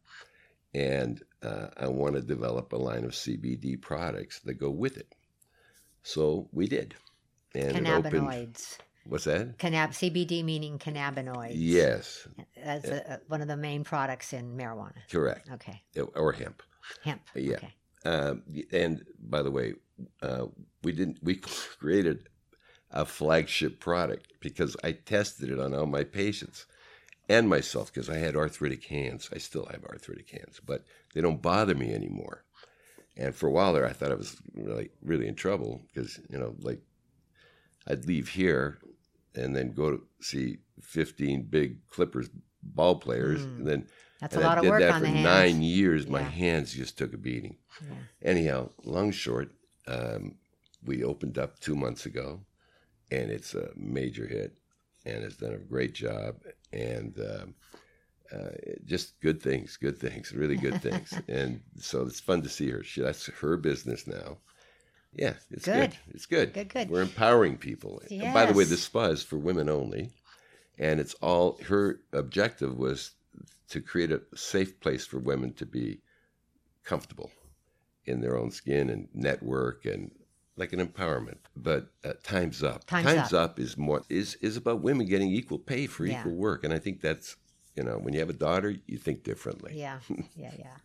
and 0.75 1.23
uh, 1.43 1.69
I 1.77 1.89
want 1.89 2.15
to 2.15 2.23
develop 2.23 2.73
a 2.73 2.77
line 2.77 3.05
of 3.05 3.13
CBD 3.13 3.81
products 3.81 4.41
that 4.41 4.55
go 4.55 4.71
with 4.71 4.97
it. 4.97 5.15
So 6.03 6.49
we 6.53 6.67
did, 6.67 6.95
and 7.55 7.77
cannabinoids. 7.77 8.79
What's 9.05 9.25
that? 9.25 9.59
Cannab 9.59 9.91
CBD 9.91 10.45
meaning 10.45 10.79
cannabinoids. 10.79 11.53
Yes, 11.55 12.29
that's 12.63 12.87
a, 12.87 13.15
a, 13.15 13.21
one 13.29 13.41
of 13.41 13.49
the 13.49 13.57
main 13.57 13.83
products 13.83 14.33
in 14.33 14.57
marijuana. 14.57 14.99
Correct. 15.11 15.49
Okay. 15.53 15.83
Or 16.15 16.33
hemp. 16.33 16.63
Hemp. 17.03 17.23
Yeah. 17.35 17.57
Okay. 17.57 17.75
Um, 18.05 18.43
and 18.73 19.05
by 19.19 19.43
the 19.43 19.51
way, 19.51 19.75
uh, 20.23 20.47
we 20.83 20.93
didn't. 20.93 21.19
We 21.23 21.37
created 21.81 22.29
a 22.91 23.05
flagship 23.05 23.81
product 23.81 24.33
because 24.41 24.77
I 24.83 24.93
tested 24.93 25.51
it 25.51 25.61
on 25.61 25.75
all 25.75 25.87
my 25.87 26.05
patients 26.05 26.67
and 27.29 27.49
myself 27.49 27.93
because 27.93 28.11
I 28.11 28.17
had 28.17 28.35
arthritic 28.35 28.85
hands. 28.87 29.31
I 29.33 29.39
still 29.39 29.67
have 29.67 29.85
arthritic 29.85 30.31
hands, 30.31 30.61
but 30.65 30.85
they 31.15 31.21
don't 31.21 31.41
bother 31.43 31.75
me 31.75 31.95
anymore. 31.95 32.45
And 33.17 33.35
for 33.35 33.47
a 33.49 33.53
while 33.53 33.73
there, 33.73 33.87
I 33.87 33.93
thought 33.93 34.11
I 34.11 34.17
was 34.17 34.37
really, 34.55 34.91
really 35.03 35.29
in 35.29 35.35
trouble 35.35 35.83
because, 35.93 36.19
you 36.29 36.39
know, 36.39 36.55
like 36.61 36.81
I'd 37.87 38.07
leave 38.07 38.29
here 38.29 38.79
and 39.35 39.55
then 39.55 39.73
go 39.73 39.91
to 39.91 40.03
see 40.21 40.59
15 40.83 41.43
big 41.45 41.87
Clippers 41.89 42.29
ball 42.63 42.97
players. 42.97 43.41
Mm. 43.41 43.59
And 43.59 43.67
then 43.67 43.87
That's 44.21 44.35
and 44.35 44.45
a 44.45 44.47
lot 44.47 44.59
I 44.59 44.61
of 44.63 44.67
work 44.67 44.81
that 44.81 44.93
on 44.93 45.01
for 45.01 45.07
the 45.07 45.13
hands. 45.13 45.25
nine 45.25 45.63
years. 45.63 46.05
Yeah. 46.07 46.13
My 46.13 46.23
hands 46.23 46.73
just 46.75 46.99
took 46.99 47.13
a 47.15 47.19
beating. 47.19 47.59
Yeah. 47.83 47.97
Anyhow, 48.23 48.71
long 48.85 49.13
short, 49.13 49.53
um, 49.87 50.37
we 50.85 51.05
opened 51.05 51.39
up 51.39 51.61
two 51.61 51.75
months 51.77 52.07
ago 52.07 52.41
and 53.11 53.31
it's 53.31 53.55
a 53.55 53.71
major 53.77 54.27
hit, 54.27 54.57
and 55.05 55.23
has 55.23 55.37
done 55.37 55.55
a 55.55 55.59
great 55.59 55.95
job, 55.95 56.37
and 56.73 57.19
um, 57.19 57.55
uh, 58.33 58.51
just 58.85 59.19
good 59.21 59.43
things, 59.43 59.77
good 59.77 59.99
things, 59.99 60.33
really 60.33 60.57
good 60.57 60.81
things, 60.83 61.13
and 61.29 61.61
so 61.79 62.03
it's 62.03 62.21
fun 62.21 62.43
to 62.43 62.49
see 62.49 62.71
her. 62.71 62.83
She, 62.83 63.01
that's 63.01 63.27
her 63.27 63.57
business 63.57 64.07
now. 64.07 64.39
Yeah, 65.13 65.35
it's 65.51 65.65
good. 65.65 65.91
good. 65.91 65.97
It's 66.15 66.27
good. 66.27 66.53
Good, 66.53 66.69
good. 66.69 66.89
We're 66.89 67.03
empowering 67.03 67.57
people. 67.57 68.01
Yes. 68.09 68.33
By 68.33 68.47
the 68.47 68.53
way, 68.53 68.65
the 68.65 68.77
spa 68.77 69.07
is 69.07 69.25
for 69.25 69.39
women 69.39 69.69
only, 69.69 70.11
and 70.79 71.01
it's 71.01 71.15
all 71.15 71.59
her 71.67 72.01
objective 72.13 72.77
was 72.77 73.13
to 73.71 73.81
create 73.81 74.13
a 74.13 74.21
safe 74.35 74.79
place 74.81 75.07
for 75.07 75.19
women 75.19 75.53
to 75.55 75.67
be 75.67 76.01
comfortable 76.85 77.31
in 78.07 78.21
their 78.21 78.37
own 78.37 78.51
skin 78.51 78.91
and 78.91 79.09
network 79.15 79.85
and 79.85 80.11
like 80.61 80.73
an 80.73 80.87
empowerment. 80.87 81.39
But 81.57 81.89
uh, 82.05 82.13
times 82.23 82.63
up. 82.63 82.87
Times, 82.87 83.07
times 83.07 83.33
up. 83.33 83.53
up. 83.53 83.59
is 83.59 83.77
more 83.77 84.03
is 84.09 84.37
is 84.37 84.57
about 84.57 84.83
women 84.83 85.07
getting 85.07 85.31
equal 85.31 85.59
pay 85.59 85.87
for 85.87 86.07
Yeah. 86.07 86.21
equal 86.21 86.37
work, 86.37 86.63
and 86.63 86.73
I 86.73 86.79
think 86.79 87.01
that's 87.01 87.37
you 87.77 87.83
know 87.83 87.99
when 87.99 88.15
you 88.15 88.21
have 88.21 88.31
a 88.31 88.35
daughter, 88.35 88.75
you 88.87 88.99
think 88.99 89.25
differently. 89.25 89.73
Yeah, 89.75 89.99
yeah, 90.37 90.53
yeah. 90.59 90.77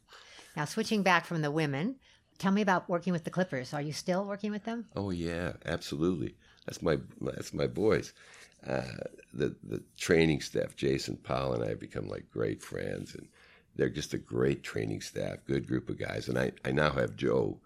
Now, 0.56 0.66
switching 0.66 1.04
back 1.04 1.26
from 1.26 1.42
the 1.42 1.52
women, 1.52 1.98
tell 2.38 2.52
me 2.52 2.62
about 2.62 2.90
working 2.90 3.14
with 3.14 3.26
the 3.26 3.30
Clippers. 3.30 3.74
Are 3.74 3.82
you 3.82 3.94
still 3.94 4.26
working 4.26 4.52
with 4.52 4.64
them? 4.64 4.86
Oh 4.96 5.12
yeah, 5.12 5.54
absolutely. 5.66 6.36
That's 6.66 6.82
my 6.82 6.98
that's 7.22 7.54
my 7.54 7.68
boys. 7.68 8.14
Uh, 8.66 9.04
the 9.34 9.56
the 9.64 9.84
training 9.98 10.42
staff, 10.42 10.76
Jasen 10.76 11.22
Powell 11.22 11.54
and 11.54 11.64
I 11.64 11.70
have 11.70 11.80
become 11.80 12.08
like 12.08 12.32
great 12.32 12.64
friends, 12.64 13.14
and 13.16 13.28
they're 13.76 13.90
just 13.90 14.14
a 14.14 14.18
great 14.18 14.64
training 14.64 15.02
staff, 15.02 15.38
good 15.46 15.68
group 15.68 15.90
of 15.90 15.98
guys. 16.00 16.30
And 16.30 16.38
I 16.40 16.52
I 16.64 16.72
now 16.72 16.92
have 16.92 17.16
Joe, 17.16 17.60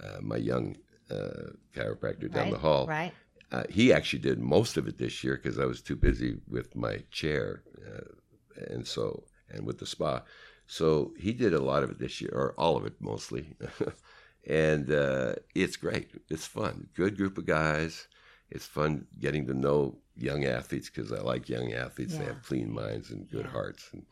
uh, 0.00 0.20
my 0.22 0.36
young 0.36 0.76
uh, 1.10 1.50
chiropractor 1.74 2.30
down 2.30 2.44
right, 2.44 2.52
the 2.52 2.58
hall. 2.58 2.86
Right. 2.86 3.12
Uh, 3.52 3.64
he 3.68 3.92
actually 3.92 4.18
did 4.18 4.40
most 4.40 4.76
of 4.76 4.88
it 4.88 4.98
this 4.98 5.22
year 5.22 5.36
because 5.40 5.58
I 5.58 5.64
was 5.64 5.80
too 5.80 5.96
busy 5.96 6.38
with 6.48 6.74
my 6.74 7.04
chair, 7.10 7.62
uh, 7.86 8.64
and 8.70 8.86
so 8.86 9.24
and 9.48 9.64
with 9.64 9.78
the 9.78 9.86
spa. 9.86 10.22
So 10.66 11.12
he 11.16 11.32
did 11.32 11.54
a 11.54 11.60
lot 11.60 11.84
of 11.84 11.90
it 11.90 11.98
this 11.98 12.20
year, 12.20 12.32
or 12.34 12.54
all 12.58 12.76
of 12.76 12.84
it 12.86 12.94
mostly, 13.00 13.54
and 14.46 14.90
uh, 14.90 15.34
it's 15.54 15.76
great. 15.76 16.10
It's 16.28 16.46
fun. 16.46 16.88
Good 16.94 17.16
group 17.16 17.38
of 17.38 17.46
guys, 17.46 18.08
it's 18.50 18.66
fun 18.66 19.06
getting 19.18 19.46
to 19.46 19.54
know 19.54 19.98
young 20.16 20.44
athletes 20.44 20.88
because 20.90 21.12
I 21.12 21.20
like 21.20 21.48
young 21.48 21.72
athletes. 21.72 22.14
Yeah. 22.14 22.20
They 22.20 22.24
have 22.26 22.42
clean 22.42 22.72
minds 22.72 23.10
and 23.10 23.28
good 23.28 23.44
Yeah. 23.46 23.52
hearts. 23.52 23.90
And, 23.92 24.04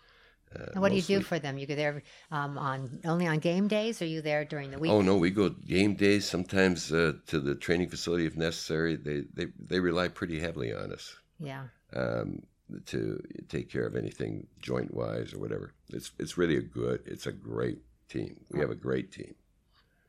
And 0.73 0.81
what 0.83 0.91
do 0.91 0.97
you 0.97 1.03
do 1.03 1.21
for 1.21 1.39
them? 1.39 1.59
You 1.59 1.67
go 1.67 1.75
there 1.75 2.03
um, 2.31 2.59
on 2.59 3.01
only 3.05 3.27
on 3.27 3.39
game 3.39 3.69
days, 3.69 4.01
or 4.01 4.05
are 4.05 4.09
you 4.09 4.23
there 4.23 4.45
during 4.45 4.71
the 4.71 4.79
week? 4.79 4.91
Oh 4.91 5.01
no, 5.03 5.17
we 5.17 5.31
go 5.31 5.49
game 5.51 5.95
days 5.95 6.25
sometimes 6.29 6.93
uh, 6.93 7.13
to 7.27 7.41
the 7.41 7.55
training 7.55 7.89
facility 7.89 8.27
if 8.27 8.37
necessary. 8.37 8.97
They 8.97 9.25
they 9.33 9.47
they 9.59 9.81
rely 9.81 10.09
pretty 10.09 10.41
heavily 10.41 10.73
on 10.73 10.93
us 10.93 11.17
Yeah, 11.39 11.65
um, 11.95 12.43
to 12.87 13.23
take 13.49 13.71
care 13.71 13.87
of 13.87 13.97
anything 13.97 14.47
joint 14.61 14.95
wise 14.95 15.33
or 15.35 15.39
whatever. 15.39 15.73
It's 15.93 16.13
it's 16.19 16.37
really 16.39 16.57
a 16.57 16.63
good. 16.63 17.03
It's 17.07 17.27
a 17.27 17.33
great 17.33 17.79
team. 18.09 18.41
We 18.51 18.61
have 18.61 18.71
a 18.71 18.75
great 18.77 19.13
team. 19.13 19.35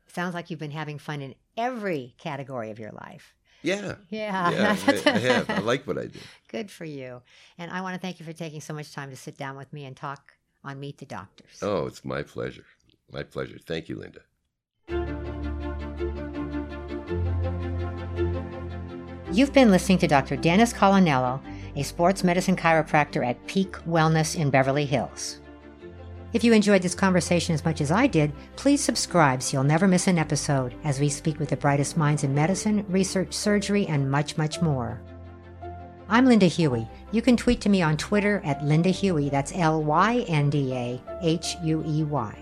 sounds 0.08 0.34
like 0.34 0.50
you've 0.50 0.58
been 0.60 0.70
having 0.70 0.98
fun 0.98 1.20
in 1.22 1.34
every 1.56 2.14
category 2.18 2.70
of 2.70 2.78
your 2.78 2.92
life. 2.92 3.34
Yeah. 3.62 3.96
Yeah, 4.10 4.50
Yeah, 4.50 4.76
I, 4.86 5.02
I 5.10 5.18
have. 5.18 5.50
I 5.50 5.58
like 5.58 5.86
what 5.86 5.98
I 5.98 6.06
do. 6.06 6.20
Good 6.48 6.70
for 6.70 6.84
you. 6.84 7.22
And 7.58 7.70
I 7.70 7.80
want 7.80 7.94
to 7.94 8.00
thank 8.00 8.20
you 8.20 8.26
for 8.26 8.32
taking 8.32 8.60
so 8.60 8.72
much 8.74 8.92
time 8.92 9.10
to 9.10 9.16
sit 9.16 9.36
down 9.36 9.56
with 9.56 9.72
me 9.72 9.84
and 9.84 9.96
talk 9.96 10.34
on 10.66 10.80
Meet 10.80 10.98
the 10.98 11.06
Doctors. 11.06 11.58
Oh, 11.62 11.86
it's 11.86 12.04
my 12.04 12.22
pleasure. 12.22 12.66
My 13.12 13.22
pleasure. 13.22 13.58
Thank 13.64 13.88
you, 13.88 13.96
Lynda. 13.96 14.22
You've 19.32 19.52
been 19.52 19.70
listening 19.70 19.98
to 19.98 20.06
Dr. 20.06 20.36
Dennis 20.36 20.72
Colonello, 20.72 21.40
a 21.76 21.82
sports 21.82 22.24
medicine 22.24 22.56
chiropractor 22.56 23.26
at 23.26 23.46
Peak 23.46 23.72
Wellness 23.86 24.34
in 24.34 24.50
Beverly 24.50 24.86
Hills. 24.86 25.40
If 26.32 26.42
you 26.42 26.52
enjoyed 26.52 26.82
this 26.82 26.94
conversation 26.94 27.54
as 27.54 27.64
much 27.64 27.80
as 27.80 27.90
I 27.90 28.06
did, 28.06 28.32
please 28.56 28.82
subscribe 28.82 29.42
so 29.42 29.54
you'll 29.54 29.64
never 29.64 29.86
miss 29.86 30.06
an 30.06 30.18
episode 30.18 30.74
as 30.84 31.00
we 31.00 31.08
speak 31.08 31.38
with 31.38 31.50
the 31.50 31.56
brightest 31.56 31.96
minds 31.96 32.24
in 32.24 32.34
medicine, 32.34 32.84
research, 32.88 33.32
surgery, 33.32 33.86
and 33.86 34.10
much, 34.10 34.36
much 34.36 34.60
more. 34.60 35.00
I'm 36.08 36.26
Lynda 36.26 36.46
Huey. 36.46 36.86
You 37.10 37.20
can 37.20 37.36
tweet 37.36 37.60
to 37.62 37.68
me 37.68 37.82
on 37.82 37.96
Twitter 37.96 38.40
at 38.44 38.60
Lynda 38.60 38.92
Huey. 38.92 39.28
That's 39.28 39.52
L 39.56 39.82
Y 39.82 40.24
N 40.28 40.50
D 40.50 40.72
A 40.72 41.02
H 41.20 41.56
U 41.64 41.82
E 41.84 42.04
Y. 42.04 42.38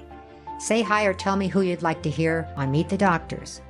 Say 0.59 0.83
hi 0.83 1.07
or 1.07 1.14
tell 1.14 1.35
me 1.35 1.48
who 1.48 1.62
you'd 1.62 1.83
like 1.83 2.03
to 2.03 2.11
hear 2.11 2.46
on 2.57 2.70
Meet 2.70 2.90
the 2.90 2.98
Doctors. 2.98 3.62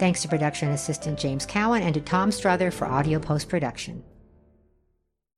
Thanks 0.00 0.20
to 0.22 0.28
production 0.28 0.70
assistant 0.70 1.16
James 1.16 1.46
Cowan 1.46 1.82
and 1.82 1.94
to 1.94 2.00
Tom 2.00 2.30
Struther 2.30 2.72
for 2.72 2.86
audio 2.86 3.20
post 3.20 3.48
production. 3.48 4.02